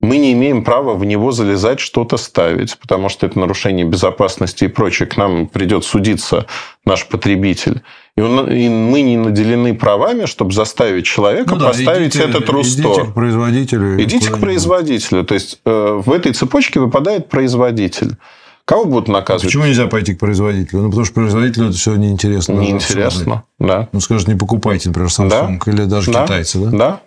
Мы 0.00 0.18
не 0.18 0.32
имеем 0.32 0.62
права 0.62 0.94
в 0.94 1.04
него 1.04 1.32
залезать, 1.32 1.80
что-то 1.80 2.18
ставить, 2.18 2.78
потому 2.78 3.08
что 3.08 3.26
это 3.26 3.36
нарушение 3.38 3.84
безопасности 3.84 4.64
и 4.64 4.68
прочее. 4.68 5.08
К 5.08 5.16
нам 5.16 5.48
придет 5.48 5.84
судиться 5.84 6.46
наш 6.84 7.06
потребитель. 7.08 7.82
И, 8.16 8.20
он, 8.20 8.48
и 8.48 8.68
мы 8.68 9.02
не 9.02 9.16
наделены 9.16 9.74
правами, 9.74 10.26
чтобы 10.26 10.52
заставить 10.52 11.04
человека 11.04 11.54
ну 11.54 11.60
да, 11.60 11.68
поставить 11.68 12.14
идите, 12.14 12.28
этот 12.28 12.48
рустор. 12.48 12.92
Идите 12.92 13.10
к 13.10 13.14
производителю. 13.14 14.02
Идите 14.02 14.30
к 14.30 14.38
производителю. 14.38 15.24
То 15.24 15.34
есть 15.34 15.60
э, 15.64 16.02
в 16.04 16.12
этой 16.12 16.32
цепочке 16.32 16.78
выпадает 16.78 17.28
производитель. 17.28 18.16
Кого 18.64 18.84
будут 18.84 19.08
наказывать? 19.08 19.46
Почему 19.46 19.64
нельзя 19.64 19.86
пойти 19.86 20.14
к 20.14 20.20
производителю? 20.20 20.82
Ну, 20.82 20.88
потому 20.90 21.06
что 21.06 21.14
производителю 21.14 21.70
это 21.70 21.76
все 21.76 21.96
неинтересно. 21.96 22.52
Неинтересно, 22.52 23.44
да. 23.58 23.88
Ну, 23.92 24.00
скажет, 24.00 24.28
не 24.28 24.36
покупайте, 24.36 24.90
например, 24.90 25.08
Samsung 25.08 25.58
да? 25.64 25.72
или 25.72 25.84
даже 25.84 26.12
да? 26.12 26.24
китайцы, 26.24 26.58
да? 26.58 26.70
Да. 26.70 27.00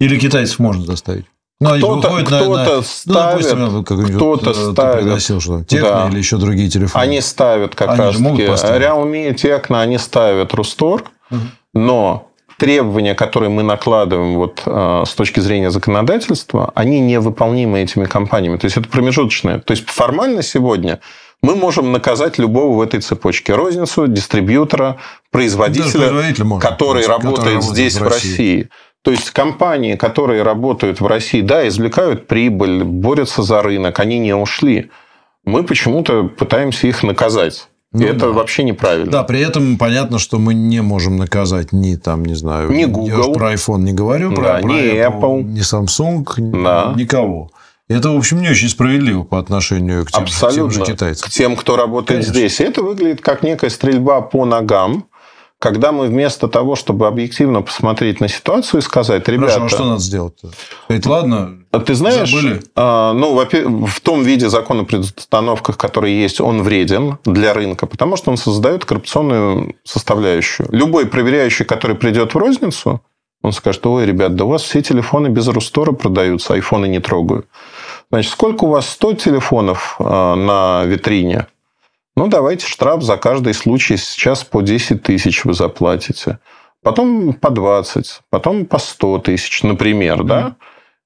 Или 0.00 0.18
китайцев 0.18 0.58
можно 0.58 0.84
заставить? 0.84 1.26
Ну, 1.60 1.76
кто-то, 1.76 2.24
кто 2.24 2.56
на, 2.56 2.76
на, 2.76 2.82
ставит, 2.82 3.52
ну, 3.56 3.82
допустим, 3.82 4.16
кто-то 4.16 4.54
ставит. 4.54 4.76
Ты 4.76 5.02
пригласил, 5.02 5.40
что 5.40 5.64
Техно 5.64 5.88
да. 5.88 6.08
или 6.08 6.18
еще 6.18 6.36
другие 6.36 6.68
телефоны. 6.68 7.02
Они 7.02 7.20
ставят 7.20 7.74
как 7.74 7.90
они 7.90 7.98
раз 7.98 8.16
таки. 8.16 8.44
Realme 8.44 9.34
Техно, 9.34 9.80
они 9.80 9.98
ставят 9.98 10.54
Рустор, 10.54 11.04
угу. 11.30 11.40
но 11.74 12.28
требования, 12.58 13.14
которые 13.14 13.50
мы 13.50 13.64
накладываем 13.64 14.36
вот, 14.36 14.62
э, 14.66 15.04
с 15.04 15.12
точки 15.14 15.40
зрения 15.40 15.72
законодательства, 15.72 16.70
они 16.76 17.00
невыполнимы 17.00 17.80
этими 17.80 18.04
компаниями. 18.04 18.56
То 18.56 18.66
есть, 18.66 18.76
это 18.76 18.88
промежуточное. 18.88 19.58
То 19.58 19.72
есть, 19.72 19.88
формально 19.88 20.42
сегодня 20.42 21.00
мы 21.42 21.54
можем 21.54 21.92
наказать 21.92 22.38
любого 22.38 22.76
в 22.76 22.80
этой 22.80 23.00
цепочке. 23.00 23.54
Розницу, 23.54 24.08
дистрибьютора, 24.08 24.98
производителя, 25.30 26.12
может, 26.44 26.68
который, 26.68 27.06
работает 27.06 27.58
который 27.58 27.62
здесь, 27.62 27.96
в 27.96 28.02
России. 28.02 28.28
В 28.28 28.32
России. 28.32 28.68
То 29.02 29.10
есть 29.10 29.30
компании, 29.30 29.94
которые 29.94 30.42
работают 30.42 31.00
в 31.00 31.06
России, 31.06 31.40
да, 31.40 31.66
извлекают 31.66 32.26
прибыль, 32.26 32.84
борются 32.84 33.42
за 33.42 33.62
рынок, 33.62 33.98
они 34.00 34.18
не 34.18 34.34
ушли. 34.34 34.90
Мы 35.44 35.62
почему-то 35.62 36.24
пытаемся 36.24 36.88
их 36.88 37.02
наказать. 37.02 37.68
Ну, 37.92 38.02
и 38.02 38.04
это 38.04 38.26
да. 38.26 38.28
вообще 38.28 38.64
неправильно. 38.64 39.10
Да, 39.10 39.22
при 39.22 39.40
этом 39.40 39.78
понятно, 39.78 40.18
что 40.18 40.38
мы 40.38 40.52
не 40.52 40.82
можем 40.82 41.16
наказать 41.16 41.72
ни 41.72 41.94
там, 41.94 42.22
не 42.22 42.34
знаю, 42.34 42.70
ни 42.70 42.84
Google. 42.84 43.28
Я 43.28 43.32
про 43.32 43.54
iPhone 43.54 43.80
не 43.80 43.94
говорю, 43.94 44.34
про, 44.34 44.42
да, 44.42 44.58
про 44.58 44.68
ни 44.68 44.92
Apple, 44.92 45.20
Apple, 45.20 45.42
ни 45.44 45.60
Samsung, 45.60 46.62
да. 46.62 46.92
никого. 46.94 47.50
Это, 47.88 48.10
в 48.10 48.16
общем, 48.18 48.42
не 48.42 48.50
очень 48.50 48.68
справедливо 48.68 49.22
по 49.22 49.38
отношению 49.38 50.04
к 50.04 50.10
тем, 50.10 50.24
Абсолютно. 50.24 50.70
тем 50.70 50.70
же 50.70 50.92
китайцам. 50.92 51.26
К 51.26 51.32
тем, 51.32 51.56
кто 51.56 51.76
работает 51.76 52.20
Конечно. 52.20 52.34
здесь. 52.34 52.60
И 52.60 52.64
это 52.64 52.82
выглядит 52.82 53.22
как 53.22 53.42
некая 53.42 53.70
стрельба 53.70 54.20
по 54.20 54.44
ногам 54.44 55.06
когда 55.58 55.90
мы 55.90 56.06
вместо 56.06 56.46
того, 56.46 56.76
чтобы 56.76 57.06
объективно 57.06 57.62
посмотреть 57.62 58.20
на 58.20 58.28
ситуацию 58.28 58.80
и 58.80 58.82
сказать, 58.82 59.28
ребята... 59.28 59.54
Хорошо, 59.54 59.66
а 59.66 59.68
что 59.68 59.84
надо 59.84 60.00
сделать-то? 60.00 60.50
Сказать, 60.84 61.06
ладно, 61.06 61.58
а 61.72 61.80
Ты 61.80 61.94
знаешь, 61.94 62.30
забыли? 62.30 62.62
А, 62.76 63.12
ну, 63.12 63.34
в 63.86 64.00
том 64.00 64.22
виде 64.22 64.48
закона 64.48 64.84
предустановках, 64.84 65.76
который 65.76 66.12
есть, 66.12 66.40
он 66.40 66.62
вреден 66.62 67.18
для 67.24 67.54
рынка, 67.54 67.86
потому 67.86 68.16
что 68.16 68.30
он 68.30 68.36
создает 68.36 68.84
коррупционную 68.84 69.74
составляющую. 69.84 70.68
Любой 70.70 71.06
проверяющий, 71.06 71.64
который 71.64 71.96
придет 71.96 72.34
в 72.34 72.38
розницу, 72.38 73.02
он 73.42 73.52
скажет, 73.52 73.86
ой, 73.86 74.06
ребят, 74.06 74.36
да 74.36 74.44
у 74.44 74.48
вас 74.48 74.62
все 74.62 74.80
телефоны 74.82 75.28
без 75.28 75.48
Рустора 75.48 75.92
продаются, 75.92 76.54
айфоны 76.54 76.86
не 76.86 77.00
трогаю. 77.00 77.44
Значит, 78.10 78.32
сколько 78.32 78.64
у 78.64 78.68
вас 78.68 78.88
100 78.90 79.14
телефонов 79.14 79.96
на 79.98 80.84
витрине? 80.86 81.46
Ну, 82.18 82.26
давайте 82.26 82.66
штраф 82.66 83.04
за 83.04 83.16
каждый 83.16 83.54
случай 83.54 83.96
сейчас 83.96 84.42
по 84.42 84.60
10 84.60 85.04
тысяч 85.04 85.44
вы 85.44 85.54
заплатите. 85.54 86.40
Потом 86.82 87.32
по 87.32 87.50
20, 87.50 88.22
потом 88.28 88.66
по 88.66 88.78
100 88.78 89.18
тысяч, 89.20 89.62
например, 89.62 90.24
да? 90.24 90.56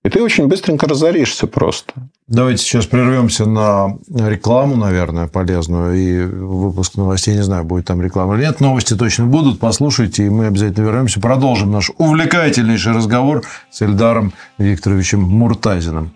И 0.06 0.08
ты 0.08 0.22
очень 0.22 0.48
быстренько 0.48 0.88
разоришься 0.88 1.46
просто. 1.46 1.92
Давайте 2.28 2.62
сейчас 2.62 2.86
прервемся 2.86 3.44
на 3.44 3.98
рекламу, 4.08 4.76
наверное, 4.76 5.28
полезную. 5.28 5.94
И 5.98 6.24
выпуск 6.24 6.96
новостей, 6.96 7.34
не 7.34 7.42
знаю, 7.42 7.64
будет 7.64 7.84
там 7.84 8.00
реклама 8.00 8.36
или 8.36 8.46
нет. 8.46 8.60
Новости 8.60 8.94
точно 8.94 9.26
будут. 9.26 9.60
Послушайте, 9.60 10.24
и 10.24 10.30
мы 10.30 10.46
обязательно 10.46 10.86
вернемся. 10.86 11.20
Продолжим 11.20 11.72
наш 11.72 11.90
увлекательнейший 11.98 12.92
разговор 12.92 13.42
с 13.70 13.82
Эльдаром 13.82 14.32
Викторовичем 14.56 15.20
Муртазиным. 15.20 16.14